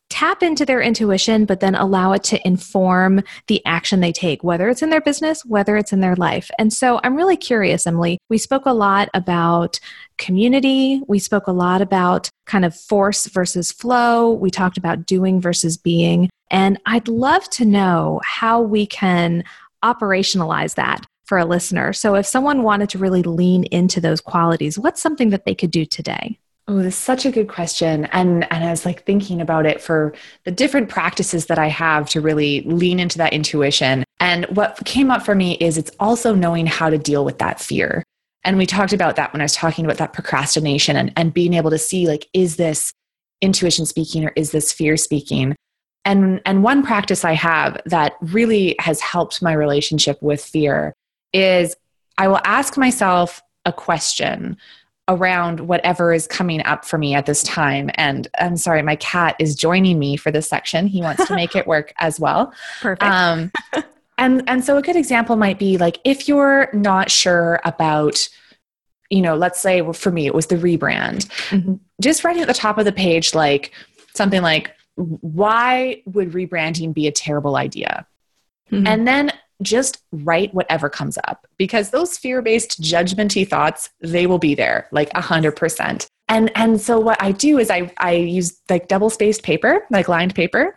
tap 0.10 0.41
into 0.41 0.65
their 0.65 0.82
intuition, 0.82 1.45
but 1.45 1.60
then 1.60 1.75
allow 1.75 2.13
it 2.13 2.23
to 2.23 2.47
inform 2.47 3.21
the 3.47 3.63
action 3.65 3.99
they 3.99 4.12
take, 4.12 4.43
whether 4.43 4.67
it's 4.67 4.82
in 4.82 4.89
their 4.89 5.01
business, 5.01 5.45
whether 5.45 5.77
it's 5.77 5.93
in 5.93 5.99
their 5.99 6.15
life. 6.15 6.49
And 6.58 6.73
so 6.73 6.99
I'm 7.03 7.15
really 7.15 7.38
curious, 7.38 7.86
Emily. 7.86 8.17
We 8.29 8.38
spoke 8.38 8.65
a 8.65 8.73
lot 8.73 9.10
about 9.13 9.79
community, 10.17 11.01
we 11.08 11.19
spoke 11.19 11.47
a 11.47 11.51
lot 11.51 11.82
about 11.82 12.29
kind 12.47 12.65
of 12.65 12.75
force 12.75 13.27
versus 13.27 13.71
flow, 13.71 14.32
we 14.32 14.49
talked 14.49 14.77
about 14.77 15.05
doing 15.05 15.39
versus 15.39 15.77
being. 15.77 16.29
And 16.49 16.79
I'd 16.88 17.08
love 17.08 17.47
to 17.51 17.65
know 17.65 18.19
how 18.25 18.62
we 18.62 18.88
can 18.88 19.43
operationalize 19.84 20.73
that 20.75 21.05
for 21.25 21.38
a 21.38 21.45
listener. 21.45 21.93
So 21.93 22.15
if 22.15 22.25
someone 22.25 22.63
wanted 22.63 22.89
to 22.89 22.97
really 22.97 23.21
lean 23.21 23.65
into 23.65 24.01
those 24.01 24.19
qualities, 24.19 24.79
what's 24.79 25.01
something 25.01 25.29
that 25.29 25.45
they 25.45 25.53
could 25.53 25.69
do 25.69 25.86
today? 25.86 26.39
Oh, 26.69 26.77
this 26.77 26.93
is 26.93 26.99
such 26.99 27.25
a 27.25 27.32
good 27.32 27.47
question. 27.47 28.05
And 28.12 28.45
and 28.53 28.63
I 28.63 28.69
was 28.69 28.86
like 28.86 29.03
thinking 29.03 29.41
about 29.41 29.65
it 29.65 29.82
for 29.82 30.13
the 30.43 30.51
different 30.51 30.88
practices 30.88 31.47
that 31.47 31.58
I 31.58 31.67
have 31.67 32.08
to 32.12 32.21
really 32.21 32.62
lean 32.62 32.99
into 32.99 33.17
that 33.17 33.34
intuition. 33.34 34.03
And 34.19 34.45
what 34.55 34.79
came 34.86 35.10
up 35.10 35.23
for 35.23 35.34
me 35.34 35.53
is 35.55 35.79
it's 35.79 35.89
also 35.99 36.36
knowing 36.36 36.67
how 36.67 36.91
to 36.91 36.99
deal 36.99 37.25
with 37.25 37.39
that 37.39 37.60
fear. 37.60 38.03
And 38.43 38.60
we 38.60 38.67
talked 38.67 38.93
about 38.93 39.15
that 39.15 39.34
when 39.34 39.41
I 39.41 39.45
was 39.45 39.55
talking 39.55 39.84
about 39.84 39.97
that 39.97 40.13
procrastination 40.13 40.95
and, 40.95 41.12
and 41.15 41.34
being 41.34 41.55
able 41.55 41.71
to 41.71 41.79
see 41.79 42.08
like, 42.08 42.27
is 42.34 42.58
this 42.58 42.93
intuition 43.41 43.88
speaking 43.88 44.23
or 44.25 44.32
is 44.36 44.51
this 44.51 44.71
fear 44.71 44.95
speaking? 44.95 45.55
And 46.05 46.39
and 46.45 46.62
one 46.62 46.86
practice 46.86 47.25
I 47.25 47.34
have 47.34 47.82
that 47.88 48.13
really 48.21 48.75
has 48.77 49.01
helped 49.01 49.41
my 49.41 49.53
relationship 49.53 50.21
with 50.21 50.45
fear 50.45 50.93
is 51.34 51.75
I 52.19 52.27
will 52.27 52.41
ask 52.43 52.77
myself 52.77 53.41
a 53.65 53.73
question 53.73 54.58
around 55.10 55.62
whatever 55.62 56.13
is 56.13 56.28
coming 56.28 56.63
up 56.65 56.86
for 56.86 56.98
me 56.98 57.13
at 57.13 57.26
this 57.26 57.43
time. 57.43 57.89
And 57.95 58.28
I'm 58.39 58.56
sorry, 58.56 58.82
my 58.84 58.95
cat 58.95 59.36
is 59.39 59.56
joining 59.56 60.00
me 60.00 60.15
for 60.15 60.32
this 60.32 60.48
section. 60.48 60.88
He 60.88 61.02
wants 61.02 61.28
to 61.28 61.36
make 61.36 61.56
it 61.56 61.67
work 61.67 61.93
as 61.98 62.19
well. 62.19 62.54
Perfect. 62.80 63.04
Um, 63.04 63.52
and 64.19 64.43
and 64.48 64.63
so 64.63 64.78
a 64.78 64.82
good 64.82 64.95
example 64.95 65.36
might 65.36 65.58
be 65.58 65.78
like 65.78 66.00
if 66.04 66.28
you're 66.28 66.69
not 66.74 67.10
sure 67.10 67.60
about 67.65 68.30
you 69.10 69.22
know 69.22 69.36
let's 69.36 69.60
say 69.60 69.82
for 69.93 70.12
me 70.12 70.28
it 70.28 70.36
was 70.36 70.48
the 70.48 70.56
rebrand 70.56 71.26
mm-hmm. 71.50 71.76
just 72.02 72.24
writing 72.24 72.41
at 72.41 72.48
the 72.48 72.54
top 72.54 72.78
of 72.78 72.86
the 72.86 72.91
page 72.91 73.34
like 73.34 73.72
something 74.13 74.41
like 74.41 74.76
why 74.95 76.02
would 76.06 76.32
rebranding 76.32 76.93
be 76.93 77.08
a 77.08 77.12
terrible 77.12 77.56
idea 77.56 78.06
mm-hmm. 78.72 78.86
and 78.86 79.08
then 79.08 79.32
just 79.62 80.04
write 80.12 80.54
whatever 80.54 80.89
comes 80.89 81.17
up 81.28 81.45
because 81.58 81.89
those 81.89 82.17
fear-based 82.17 82.82
judgmenty 82.82 83.48
thoughts 83.48 83.89
they 84.02 84.26
will 84.26 84.39
be 84.39 84.56
there 84.56 84.88
like 84.91 85.10
a 85.15 85.22
hundred 85.22 85.56
percent. 85.56 86.08
And 86.28 86.52
and 86.56 86.80
so 86.80 87.00
what 87.00 87.22
i 87.22 87.32
do 87.32 87.58
is 87.60 87.69
i 87.69 87.91
i 87.98 88.13
use 88.13 88.60
like 88.69 88.88
double 88.88 89.10
spaced 89.10 89.43
paper 89.43 89.86
like 89.89 90.08
lined 90.08 90.36
paper. 90.36 90.76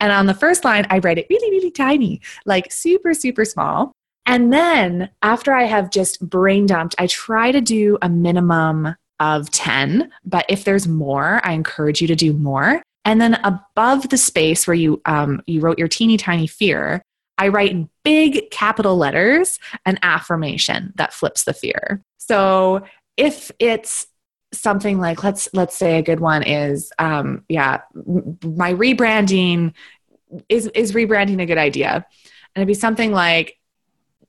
And 0.00 0.12
on 0.12 0.26
the 0.26 0.34
first 0.34 0.64
line 0.64 0.86
i 0.90 0.98
write 0.98 1.18
it 1.18 1.26
really 1.30 1.50
really 1.50 1.70
tiny 1.70 2.20
like 2.44 2.72
super 2.72 3.14
super 3.14 3.44
small. 3.44 3.92
And 4.26 4.52
then 4.52 5.10
after 5.22 5.52
i 5.52 5.64
have 5.64 5.90
just 5.90 6.28
brain 6.28 6.66
dumped 6.66 6.94
i 6.98 7.06
try 7.06 7.52
to 7.52 7.60
do 7.60 7.98
a 8.02 8.08
minimum 8.08 8.96
of 9.20 9.48
10 9.50 10.10
but 10.24 10.44
if 10.48 10.64
there's 10.64 10.88
more 10.88 11.40
i 11.44 11.52
encourage 11.52 12.00
you 12.00 12.08
to 12.08 12.16
do 12.16 12.32
more. 12.32 12.82
And 13.06 13.20
then 13.20 13.34
above 13.44 14.08
the 14.08 14.16
space 14.16 14.66
where 14.66 14.74
you 14.74 15.00
um, 15.04 15.42
you 15.46 15.60
wrote 15.60 15.78
your 15.78 15.88
teeny 15.88 16.16
tiny 16.16 16.46
fear 16.46 17.02
I 17.38 17.48
write 17.48 17.72
in 17.72 17.88
big 18.04 18.50
capital 18.50 18.96
letters 18.96 19.58
an 19.86 19.98
affirmation 20.02 20.92
that 20.96 21.12
flips 21.12 21.44
the 21.44 21.54
fear. 21.54 22.02
So 22.18 22.84
if 23.16 23.50
it's 23.58 24.06
something 24.52 24.98
like 24.98 25.24
let's 25.24 25.48
let's 25.52 25.76
say 25.76 25.98
a 25.98 26.02
good 26.02 26.20
one 26.20 26.44
is 26.44 26.92
um 27.00 27.44
yeah 27.48 27.80
my 28.44 28.72
rebranding 28.72 29.72
is 30.48 30.68
is 30.68 30.92
rebranding 30.92 31.40
a 31.42 31.46
good 31.46 31.58
idea. 31.58 32.06
And 32.54 32.62
it'd 32.62 32.68
be 32.68 32.74
something 32.74 33.12
like 33.12 33.58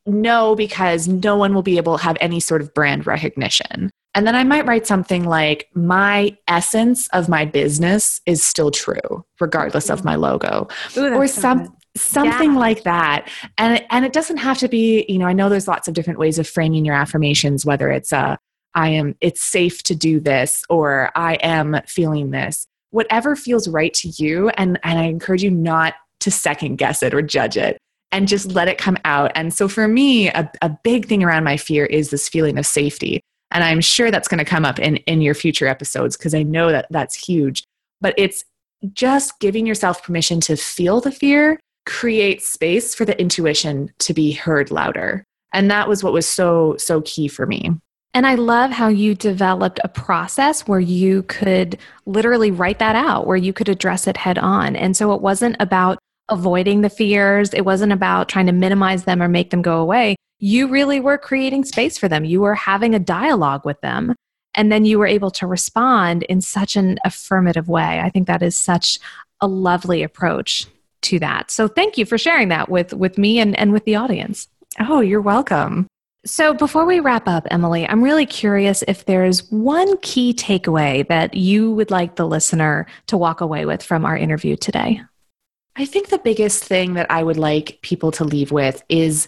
no 0.06 0.56
because 0.56 1.08
no 1.08 1.36
one 1.36 1.54
will 1.54 1.64
be 1.64 1.78
able 1.78 1.98
to 1.98 2.04
have 2.04 2.18
any 2.20 2.40
sort 2.40 2.62
of 2.62 2.74
brand 2.74 3.08
recognition. 3.08 3.90
And 4.14 4.26
then 4.26 4.36
i 4.36 4.44
might 4.44 4.66
write 4.66 4.88
something 4.88 5.26
like 5.26 5.68
my 5.74 6.38
essence 6.48 7.08
of 7.08 7.28
my 7.28 7.46
business 7.46 8.22
is 8.26 8.44
still 8.44 8.72
true 8.72 9.26
regardless 9.40 9.90
of 9.90 10.04
my 10.04 10.16
logo. 10.16 10.68
Ooh, 10.98 11.14
or 11.14 11.28
some 11.28 11.76
something 11.96 12.54
yeah. 12.54 12.60
like 12.60 12.84
that. 12.84 13.30
And 13.58 13.84
and 13.90 14.06
it 14.06 14.14
doesn't 14.14 14.38
have 14.38 14.58
to 14.60 14.68
be 14.68 15.06
you 15.08 15.18
know 15.18 15.26
i 15.26 15.34
know 15.34 15.50
there's 15.50 15.68
lots 15.68 15.88
of 15.88 15.94
different 15.94 16.20
ways 16.20 16.40
of 16.40 16.48
framing 16.48 16.86
your 16.86 16.96
affirmations 16.96 17.66
whether 17.66 17.90
it's 17.90 18.12
a 18.12 18.38
i 18.74 18.90
am 18.90 19.16
it's 19.22 19.42
safe 19.42 19.84
to 19.84 19.96
do 19.96 20.20
this 20.20 20.64
or 20.70 21.12
i 21.16 21.36
am 21.36 21.80
feeling 21.88 22.32
this. 22.32 22.68
Whatever 22.92 23.36
feels 23.36 23.68
right 23.68 23.94
to 23.96 24.10
you 24.18 24.50
and 24.50 24.80
and 24.84 25.00
i 25.00 25.04
encourage 25.04 25.44
you 25.44 25.52
not 25.52 25.96
to 26.22 26.32
second 26.32 26.78
guess 26.78 27.04
it 27.04 27.14
or 27.14 27.22
judge 27.22 27.58
it 27.58 27.78
and 28.12 28.28
just 28.28 28.54
let 28.54 28.70
it 28.70 28.78
come 28.78 28.98
out. 29.04 29.32
And 29.36 29.54
so 29.54 29.68
for 29.68 29.88
me 29.88 30.30
a, 30.30 30.50
a 30.62 30.70
big 30.84 31.08
thing 31.08 31.24
around 31.24 31.44
my 31.44 31.58
fear 31.58 31.86
is 31.86 32.10
this 32.10 32.30
feeling 32.30 32.58
of 32.58 32.66
safety. 32.66 33.22
And 33.52 33.64
i'm 33.64 33.82
sure 33.82 34.12
that's 34.12 34.28
going 34.28 34.40
to 34.40 34.46
come 34.46 34.66
up 34.66 34.80
in 34.80 34.98
in 34.98 35.22
your 35.22 35.36
future 35.36 35.68
episodes 35.68 36.18
because 36.18 36.34
i 36.34 36.44
know 36.44 36.72
that 36.72 36.88
that's 36.90 37.16
huge. 37.16 37.64
But 38.02 38.14
it's 38.18 38.44
just 38.94 39.40
giving 39.40 39.66
yourself 39.66 40.04
permission 40.04 40.40
to 40.42 40.56
feel 40.56 41.02
the 41.02 41.12
fear 41.12 41.60
create 41.86 42.42
space 42.42 42.96
for 42.96 43.06
the 43.06 43.20
intuition 43.20 43.92
to 44.00 44.14
be 44.14 44.32
heard 44.32 44.72
louder. 44.72 45.24
And 45.54 45.72
that 45.72 45.88
was 45.88 46.04
what 46.04 46.14
was 46.14 46.28
so, 46.28 46.76
so 46.78 47.02
key 47.02 47.28
for 47.28 47.46
me. 47.46 47.72
And 48.14 48.26
I 48.26 48.36
love 48.36 48.72
how 48.72 48.88
you 48.88 49.14
developed 49.14 49.80
a 49.84 49.90
process 49.90 50.68
where 50.68 50.80
you 50.80 51.24
could 51.24 51.78
literally 52.06 52.50
write 52.50 52.80
that 52.80 52.96
out, 52.96 53.28
where 53.28 53.38
you 53.38 53.52
could 53.52 53.68
address 53.68 54.08
it 54.08 54.16
head 54.16 54.38
on. 54.38 54.76
And 54.76 54.96
so 54.96 55.14
it 55.14 55.22
wasn't 55.22 55.58
about 55.60 56.00
avoiding 56.30 56.82
the 56.82 56.90
fears, 56.90 57.54
it 57.54 57.66
wasn't 57.66 57.92
about 57.92 58.30
trying 58.30 58.48
to 58.48 58.52
minimize 58.52 59.04
them 59.04 59.22
or 59.22 59.28
make 59.28 59.50
them 59.50 59.62
go 59.62 59.80
away. 59.80 60.16
You 60.40 60.68
really 60.68 61.00
were 61.00 61.18
creating 61.18 61.66
space 61.66 61.98
for 61.98 62.08
them. 62.08 62.26
You 62.26 62.42
were 62.42 62.56
having 62.56 62.96
a 62.96 63.00
dialogue 63.00 63.66
with 63.66 63.80
them. 63.82 64.16
And 64.56 64.72
then 64.72 64.86
you 64.86 64.98
were 64.98 65.08
able 65.08 65.32
to 65.32 65.46
respond 65.46 66.24
in 66.24 66.40
such 66.40 66.78
an 66.78 66.98
affirmative 67.04 67.68
way. 67.68 68.00
I 68.00 68.10
think 68.10 68.28
that 68.28 68.42
is 68.42 68.58
such 68.58 69.00
a 69.42 69.48
lovely 69.48 70.02
approach 70.02 70.68
to 71.06 71.20
that. 71.20 71.52
So 71.52 71.68
thank 71.68 71.98
you 71.98 72.06
for 72.06 72.18
sharing 72.18 72.50
that 72.50 72.70
with 72.70 72.94
with 72.94 73.18
me 73.18 73.40
and, 73.40 73.58
and 73.58 73.72
with 73.72 73.86
the 73.86 73.96
audience. 73.96 74.48
Oh, 74.80 75.02
you're 75.02 75.22
welcome. 75.22 75.88
So, 76.26 76.56
before 76.56 76.86
we 76.86 77.00
wrap 77.00 77.28
up, 77.28 77.46
Emily, 77.52 77.88
I'm 77.88 78.04
really 78.04 78.26
curious 78.26 78.84
if 78.88 79.06
there's 79.06 79.50
one 79.52 79.96
key 79.98 80.34
takeaway 80.34 81.08
that 81.08 81.36
you 81.36 81.72
would 81.74 81.92
like 81.92 82.16
the 82.16 82.26
listener 82.26 82.88
to 83.08 83.16
walk 83.16 83.42
away 83.42 83.68
with 83.68 83.84
from 83.84 84.06
our 84.06 84.18
interview 84.18 84.56
today. 84.56 85.02
I 85.76 85.86
think 85.86 86.10
the 86.10 86.18
biggest 86.18 86.64
thing 86.64 86.96
that 86.96 87.12
I 87.12 87.22
would 87.22 87.38
like 87.38 87.80
people 87.84 88.12
to 88.14 88.24
leave 88.24 88.52
with 88.52 88.82
is 88.90 89.28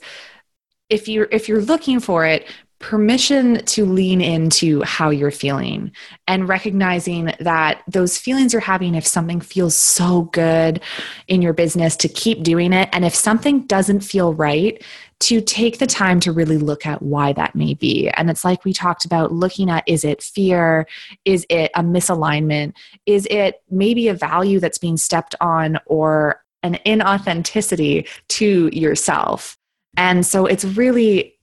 if 0.89 1.07
you're 1.07 1.27
if 1.31 1.47
you're 1.47 1.61
looking 1.61 1.99
for 1.99 2.25
it, 2.25 2.47
permission 2.79 3.63
to 3.65 3.85
lean 3.85 4.21
into 4.21 4.81
how 4.83 5.09
you're 5.09 5.31
feeling 5.31 5.91
and 6.27 6.47
recognizing 6.47 7.33
that 7.39 7.81
those 7.87 8.17
feelings 8.17 8.53
you're 8.53 8.61
having, 8.61 8.93
if 8.93 9.05
something 9.05 9.41
feels 9.41 9.75
so 9.75 10.23
good 10.33 10.81
in 11.27 11.41
your 11.41 11.53
business, 11.53 11.95
to 11.95 12.07
keep 12.07 12.43
doing 12.43 12.73
it. 12.73 12.87
And 12.93 13.03
if 13.03 13.15
something 13.15 13.61
doesn't 13.65 14.01
feel 14.01 14.33
right, 14.33 14.83
to 15.19 15.41
take 15.41 15.79
the 15.79 15.87
time 15.87 16.19
to 16.19 16.31
really 16.31 16.57
look 16.57 16.85
at 16.85 17.01
why 17.01 17.33
that 17.33 17.55
may 17.55 17.73
be. 17.73 18.09
And 18.09 18.29
it's 18.29 18.45
like 18.45 18.63
we 18.63 18.73
talked 18.73 19.05
about 19.05 19.31
looking 19.31 19.69
at 19.69 19.83
is 19.87 20.03
it 20.03 20.21
fear? 20.21 20.87
Is 21.25 21.45
it 21.49 21.71
a 21.75 21.81
misalignment? 21.81 22.73
Is 23.07 23.27
it 23.31 23.63
maybe 23.69 24.09
a 24.09 24.13
value 24.13 24.59
that's 24.59 24.77
being 24.77 24.97
stepped 24.97 25.33
on 25.41 25.79
or 25.87 26.43
an 26.61 26.77
inauthenticity 26.85 28.07
to 28.27 28.69
yourself? 28.71 29.57
And 29.95 30.23
so 30.23 30.45
it's 30.45 30.63
really 30.63 31.36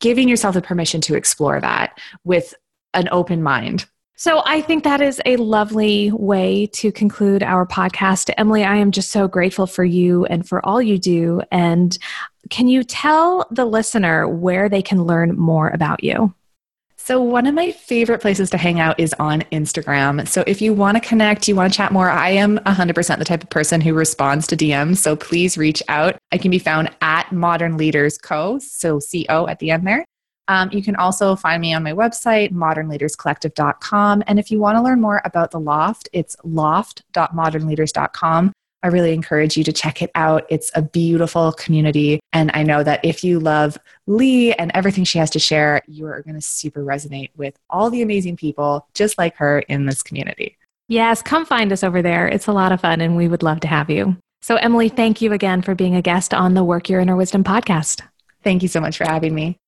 giving 0.00 0.28
yourself 0.28 0.54
the 0.54 0.62
permission 0.62 1.00
to 1.02 1.14
explore 1.14 1.60
that 1.60 1.98
with 2.24 2.54
an 2.94 3.08
open 3.10 3.42
mind. 3.42 3.86
So 4.16 4.42
I 4.44 4.62
think 4.62 4.82
that 4.82 5.00
is 5.00 5.22
a 5.26 5.36
lovely 5.36 6.10
way 6.10 6.66
to 6.74 6.90
conclude 6.90 7.44
our 7.44 7.64
podcast. 7.64 8.30
Emily, 8.36 8.64
I 8.64 8.74
am 8.76 8.90
just 8.90 9.12
so 9.12 9.28
grateful 9.28 9.66
for 9.66 9.84
you 9.84 10.24
and 10.24 10.46
for 10.46 10.64
all 10.66 10.82
you 10.82 10.98
do. 10.98 11.40
And 11.52 11.96
can 12.50 12.66
you 12.66 12.82
tell 12.82 13.46
the 13.52 13.64
listener 13.64 14.26
where 14.26 14.68
they 14.68 14.82
can 14.82 15.04
learn 15.04 15.38
more 15.38 15.68
about 15.68 16.02
you? 16.02 16.34
So, 17.08 17.20
one 17.22 17.46
of 17.46 17.54
my 17.54 17.72
favorite 17.72 18.20
places 18.20 18.50
to 18.50 18.58
hang 18.58 18.80
out 18.80 19.00
is 19.00 19.14
on 19.18 19.40
Instagram. 19.50 20.28
So, 20.28 20.44
if 20.46 20.60
you 20.60 20.74
want 20.74 21.02
to 21.02 21.08
connect, 21.08 21.48
you 21.48 21.56
want 21.56 21.72
to 21.72 21.74
chat 21.74 21.90
more, 21.90 22.10
I 22.10 22.28
am 22.32 22.58
100% 22.58 23.18
the 23.18 23.24
type 23.24 23.42
of 23.42 23.48
person 23.48 23.80
who 23.80 23.94
responds 23.94 24.46
to 24.48 24.56
DMs. 24.58 24.98
So, 24.98 25.16
please 25.16 25.56
reach 25.56 25.82
out. 25.88 26.18
I 26.32 26.36
can 26.36 26.50
be 26.50 26.58
found 26.58 26.90
at 27.00 27.32
Modern 27.32 27.78
Leaders 27.78 28.18
Co. 28.18 28.58
So, 28.58 28.98
C 28.98 29.24
O 29.30 29.46
at 29.46 29.58
the 29.58 29.70
end 29.70 29.86
there. 29.86 30.04
Um, 30.48 30.68
you 30.70 30.82
can 30.82 30.96
also 30.96 31.34
find 31.34 31.62
me 31.62 31.72
on 31.72 31.82
my 31.82 31.94
website, 31.94 32.52
modernleaderscollective.com. 32.52 34.24
And 34.26 34.38
if 34.38 34.50
you 34.50 34.58
want 34.58 34.76
to 34.76 34.82
learn 34.82 35.00
more 35.00 35.22
about 35.24 35.50
the 35.50 35.60
Loft, 35.60 36.10
it's 36.12 36.36
loft.modernleaders.com. 36.44 38.52
I 38.82 38.88
really 38.88 39.12
encourage 39.12 39.56
you 39.56 39.64
to 39.64 39.72
check 39.72 40.02
it 40.02 40.10
out. 40.14 40.46
It's 40.48 40.70
a 40.74 40.82
beautiful 40.82 41.52
community. 41.52 42.20
And 42.32 42.50
I 42.54 42.62
know 42.62 42.82
that 42.84 43.04
if 43.04 43.24
you 43.24 43.40
love 43.40 43.76
Lee 44.06 44.52
and 44.54 44.70
everything 44.74 45.04
she 45.04 45.18
has 45.18 45.30
to 45.30 45.38
share, 45.38 45.82
you 45.88 46.06
are 46.06 46.22
going 46.22 46.36
to 46.36 46.40
super 46.40 46.84
resonate 46.84 47.30
with 47.36 47.58
all 47.70 47.90
the 47.90 48.02
amazing 48.02 48.36
people 48.36 48.86
just 48.94 49.18
like 49.18 49.36
her 49.36 49.60
in 49.60 49.86
this 49.86 50.02
community. 50.02 50.56
Yes, 50.86 51.22
come 51.22 51.44
find 51.44 51.72
us 51.72 51.84
over 51.84 52.02
there. 52.02 52.28
It's 52.28 52.46
a 52.46 52.52
lot 52.52 52.72
of 52.72 52.80
fun 52.80 53.00
and 53.00 53.16
we 53.16 53.28
would 53.28 53.42
love 53.42 53.60
to 53.60 53.68
have 53.68 53.90
you. 53.90 54.16
So, 54.40 54.56
Emily, 54.56 54.88
thank 54.88 55.20
you 55.20 55.32
again 55.32 55.62
for 55.62 55.74
being 55.74 55.96
a 55.96 56.02
guest 56.02 56.32
on 56.32 56.54
the 56.54 56.64
Work 56.64 56.88
Your 56.88 57.00
Inner 57.00 57.16
Wisdom 57.16 57.42
podcast. 57.42 58.02
Thank 58.44 58.62
you 58.62 58.68
so 58.68 58.80
much 58.80 58.96
for 58.96 59.04
having 59.04 59.34
me. 59.34 59.58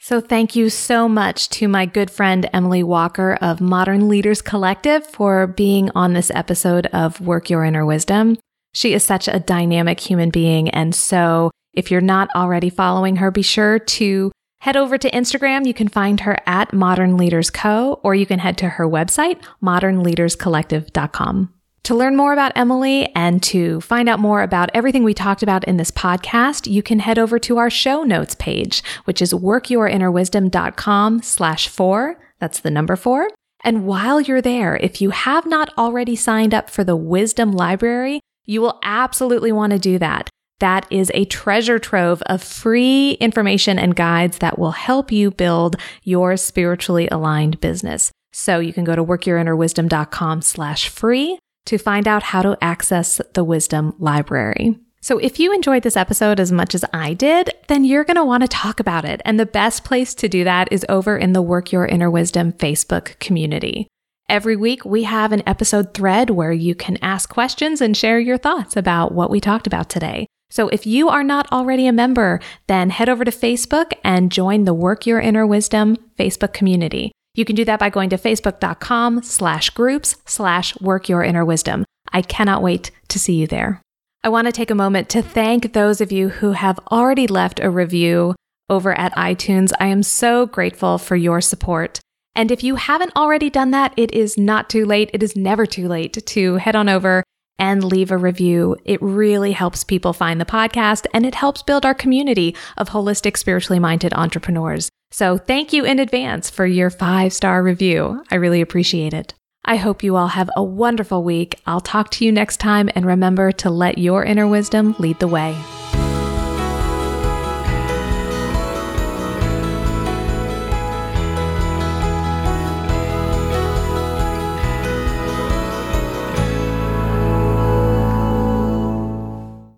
So, 0.00 0.20
thank 0.20 0.56
you 0.56 0.68
so 0.70 1.08
much 1.08 1.48
to 1.50 1.68
my 1.68 1.86
good 1.86 2.10
friend 2.10 2.48
Emily 2.52 2.82
Walker 2.82 3.38
of 3.40 3.60
Modern 3.60 4.08
Leaders 4.08 4.42
Collective 4.42 5.06
for 5.06 5.46
being 5.46 5.90
on 5.94 6.12
this 6.12 6.30
episode 6.34 6.86
of 6.86 7.20
Work 7.20 7.48
Your 7.48 7.64
Inner 7.64 7.86
Wisdom. 7.86 8.36
She 8.78 8.94
is 8.94 9.02
such 9.02 9.26
a 9.26 9.40
dynamic 9.40 9.98
human 9.98 10.30
being. 10.30 10.70
And 10.70 10.94
so, 10.94 11.50
if 11.74 11.90
you're 11.90 12.00
not 12.00 12.28
already 12.36 12.70
following 12.70 13.16
her, 13.16 13.32
be 13.32 13.42
sure 13.42 13.80
to 13.80 14.30
head 14.60 14.76
over 14.76 14.96
to 14.96 15.10
Instagram. 15.10 15.66
You 15.66 15.74
can 15.74 15.88
find 15.88 16.20
her 16.20 16.38
at 16.46 16.72
Modern 16.72 17.16
Leaders 17.16 17.50
Co., 17.50 17.98
or 18.04 18.14
you 18.14 18.24
can 18.24 18.38
head 18.38 18.56
to 18.58 18.68
her 18.68 18.86
website, 18.88 19.42
modernleaderscollective.com. 19.60 21.52
To 21.82 21.94
learn 21.96 22.16
more 22.16 22.32
about 22.32 22.52
Emily 22.54 23.12
and 23.16 23.42
to 23.42 23.80
find 23.80 24.08
out 24.08 24.20
more 24.20 24.42
about 24.42 24.70
everything 24.72 25.02
we 25.02 25.12
talked 25.12 25.42
about 25.42 25.64
in 25.64 25.76
this 25.76 25.90
podcast, 25.90 26.70
you 26.70 26.80
can 26.80 27.00
head 27.00 27.18
over 27.18 27.40
to 27.40 27.58
our 27.58 27.70
show 27.70 28.04
notes 28.04 28.36
page, 28.36 28.84
which 29.06 29.20
is 29.20 29.34
workyourinnerwisdom.com 29.34 31.22
slash 31.22 31.66
four. 31.66 32.20
That's 32.38 32.60
the 32.60 32.70
number 32.70 32.94
four. 32.94 33.28
And 33.64 33.86
while 33.86 34.20
you're 34.20 34.40
there, 34.40 34.76
if 34.76 35.00
you 35.00 35.10
have 35.10 35.46
not 35.46 35.76
already 35.76 36.14
signed 36.14 36.54
up 36.54 36.70
for 36.70 36.84
the 36.84 36.94
Wisdom 36.94 37.50
Library, 37.50 38.20
you 38.48 38.62
will 38.62 38.80
absolutely 38.82 39.52
want 39.52 39.72
to 39.72 39.78
do 39.78 39.98
that. 39.98 40.30
That 40.58 40.86
is 40.90 41.12
a 41.14 41.26
treasure 41.26 41.78
trove 41.78 42.22
of 42.22 42.42
free 42.42 43.12
information 43.20 43.78
and 43.78 43.94
guides 43.94 44.38
that 44.38 44.58
will 44.58 44.72
help 44.72 45.12
you 45.12 45.30
build 45.30 45.76
your 46.02 46.36
spiritually 46.36 47.08
aligned 47.12 47.60
business. 47.60 48.10
So 48.32 48.58
you 48.58 48.72
can 48.72 48.84
go 48.84 48.96
to 48.96 49.04
workyourinnerwisdom.com 49.04 50.42
slash 50.42 50.88
free 50.88 51.38
to 51.66 51.78
find 51.78 52.08
out 52.08 52.24
how 52.24 52.42
to 52.42 52.58
access 52.60 53.20
the 53.34 53.44
Wisdom 53.44 53.94
Library. 53.98 54.78
So 55.00 55.18
if 55.18 55.38
you 55.38 55.54
enjoyed 55.54 55.84
this 55.84 55.96
episode 55.96 56.40
as 56.40 56.50
much 56.50 56.74
as 56.74 56.84
I 56.92 57.14
did, 57.14 57.50
then 57.68 57.84
you're 57.84 58.04
going 58.04 58.16
to 58.16 58.24
want 58.24 58.42
to 58.42 58.48
talk 58.48 58.80
about 58.80 59.04
it. 59.04 59.22
And 59.24 59.38
the 59.38 59.46
best 59.46 59.84
place 59.84 60.14
to 60.16 60.28
do 60.28 60.42
that 60.44 60.72
is 60.72 60.84
over 60.88 61.16
in 61.16 61.34
the 61.34 61.42
Work 61.42 61.70
Your 61.70 61.86
Inner 61.86 62.10
Wisdom 62.10 62.52
Facebook 62.52 63.18
community. 63.20 63.86
Every 64.28 64.56
week, 64.56 64.84
we 64.84 65.04
have 65.04 65.32
an 65.32 65.42
episode 65.46 65.94
thread 65.94 66.28
where 66.28 66.52
you 66.52 66.74
can 66.74 66.98
ask 67.00 67.30
questions 67.30 67.80
and 67.80 67.96
share 67.96 68.20
your 68.20 68.36
thoughts 68.36 68.76
about 68.76 69.12
what 69.12 69.30
we 69.30 69.40
talked 69.40 69.66
about 69.66 69.88
today. 69.88 70.26
So 70.50 70.68
if 70.68 70.86
you 70.86 71.08
are 71.08 71.24
not 71.24 71.50
already 71.50 71.86
a 71.86 71.92
member, 71.92 72.40
then 72.66 72.90
head 72.90 73.08
over 73.08 73.24
to 73.24 73.30
Facebook 73.30 73.92
and 74.04 74.30
join 74.30 74.64
the 74.64 74.74
Work 74.74 75.06
Your 75.06 75.18
Inner 75.18 75.46
Wisdom 75.46 75.96
Facebook 76.18 76.52
community. 76.52 77.10
You 77.34 77.46
can 77.46 77.56
do 77.56 77.64
that 77.64 77.80
by 77.80 77.88
going 77.88 78.10
to 78.10 78.18
facebook.com 78.18 79.22
slash 79.22 79.70
groups 79.70 80.16
slash 80.26 80.78
work 80.78 81.08
your 81.08 81.22
inner 81.22 81.44
wisdom. 81.44 81.84
I 82.12 82.20
cannot 82.20 82.62
wait 82.62 82.90
to 83.08 83.18
see 83.18 83.36
you 83.36 83.46
there. 83.46 83.80
I 84.22 84.28
want 84.28 84.46
to 84.46 84.52
take 84.52 84.70
a 84.70 84.74
moment 84.74 85.08
to 85.10 85.22
thank 85.22 85.72
those 85.72 86.02
of 86.02 86.12
you 86.12 86.28
who 86.28 86.52
have 86.52 86.78
already 86.90 87.26
left 87.26 87.60
a 87.60 87.70
review 87.70 88.34
over 88.68 88.92
at 88.92 89.14
iTunes. 89.14 89.72
I 89.80 89.86
am 89.86 90.02
so 90.02 90.44
grateful 90.44 90.98
for 90.98 91.16
your 91.16 91.40
support. 91.40 92.00
And 92.38 92.52
if 92.52 92.62
you 92.62 92.76
haven't 92.76 93.16
already 93.16 93.50
done 93.50 93.72
that, 93.72 93.92
it 93.96 94.14
is 94.14 94.38
not 94.38 94.70
too 94.70 94.86
late. 94.86 95.10
It 95.12 95.24
is 95.24 95.34
never 95.34 95.66
too 95.66 95.88
late 95.88 96.24
to 96.24 96.54
head 96.54 96.76
on 96.76 96.88
over 96.88 97.24
and 97.58 97.82
leave 97.82 98.12
a 98.12 98.16
review. 98.16 98.76
It 98.84 99.02
really 99.02 99.50
helps 99.50 99.82
people 99.82 100.12
find 100.12 100.40
the 100.40 100.44
podcast 100.44 101.06
and 101.12 101.26
it 101.26 101.34
helps 101.34 101.64
build 101.64 101.84
our 101.84 101.94
community 101.94 102.54
of 102.76 102.90
holistic, 102.90 103.36
spiritually 103.36 103.80
minded 103.80 104.14
entrepreneurs. 104.14 104.88
So 105.10 105.36
thank 105.36 105.72
you 105.72 105.84
in 105.84 105.98
advance 105.98 106.48
for 106.48 106.64
your 106.64 106.90
five 106.90 107.32
star 107.32 107.60
review. 107.60 108.22
I 108.30 108.36
really 108.36 108.60
appreciate 108.60 109.14
it. 109.14 109.34
I 109.64 109.74
hope 109.74 110.04
you 110.04 110.14
all 110.14 110.28
have 110.28 110.48
a 110.54 110.62
wonderful 110.62 111.24
week. 111.24 111.60
I'll 111.66 111.80
talk 111.80 112.08
to 112.12 112.24
you 112.24 112.30
next 112.30 112.58
time 112.58 112.88
and 112.94 113.04
remember 113.04 113.50
to 113.50 113.68
let 113.68 113.98
your 113.98 114.22
inner 114.22 114.46
wisdom 114.46 114.94
lead 115.00 115.18
the 115.18 115.26
way. 115.26 115.56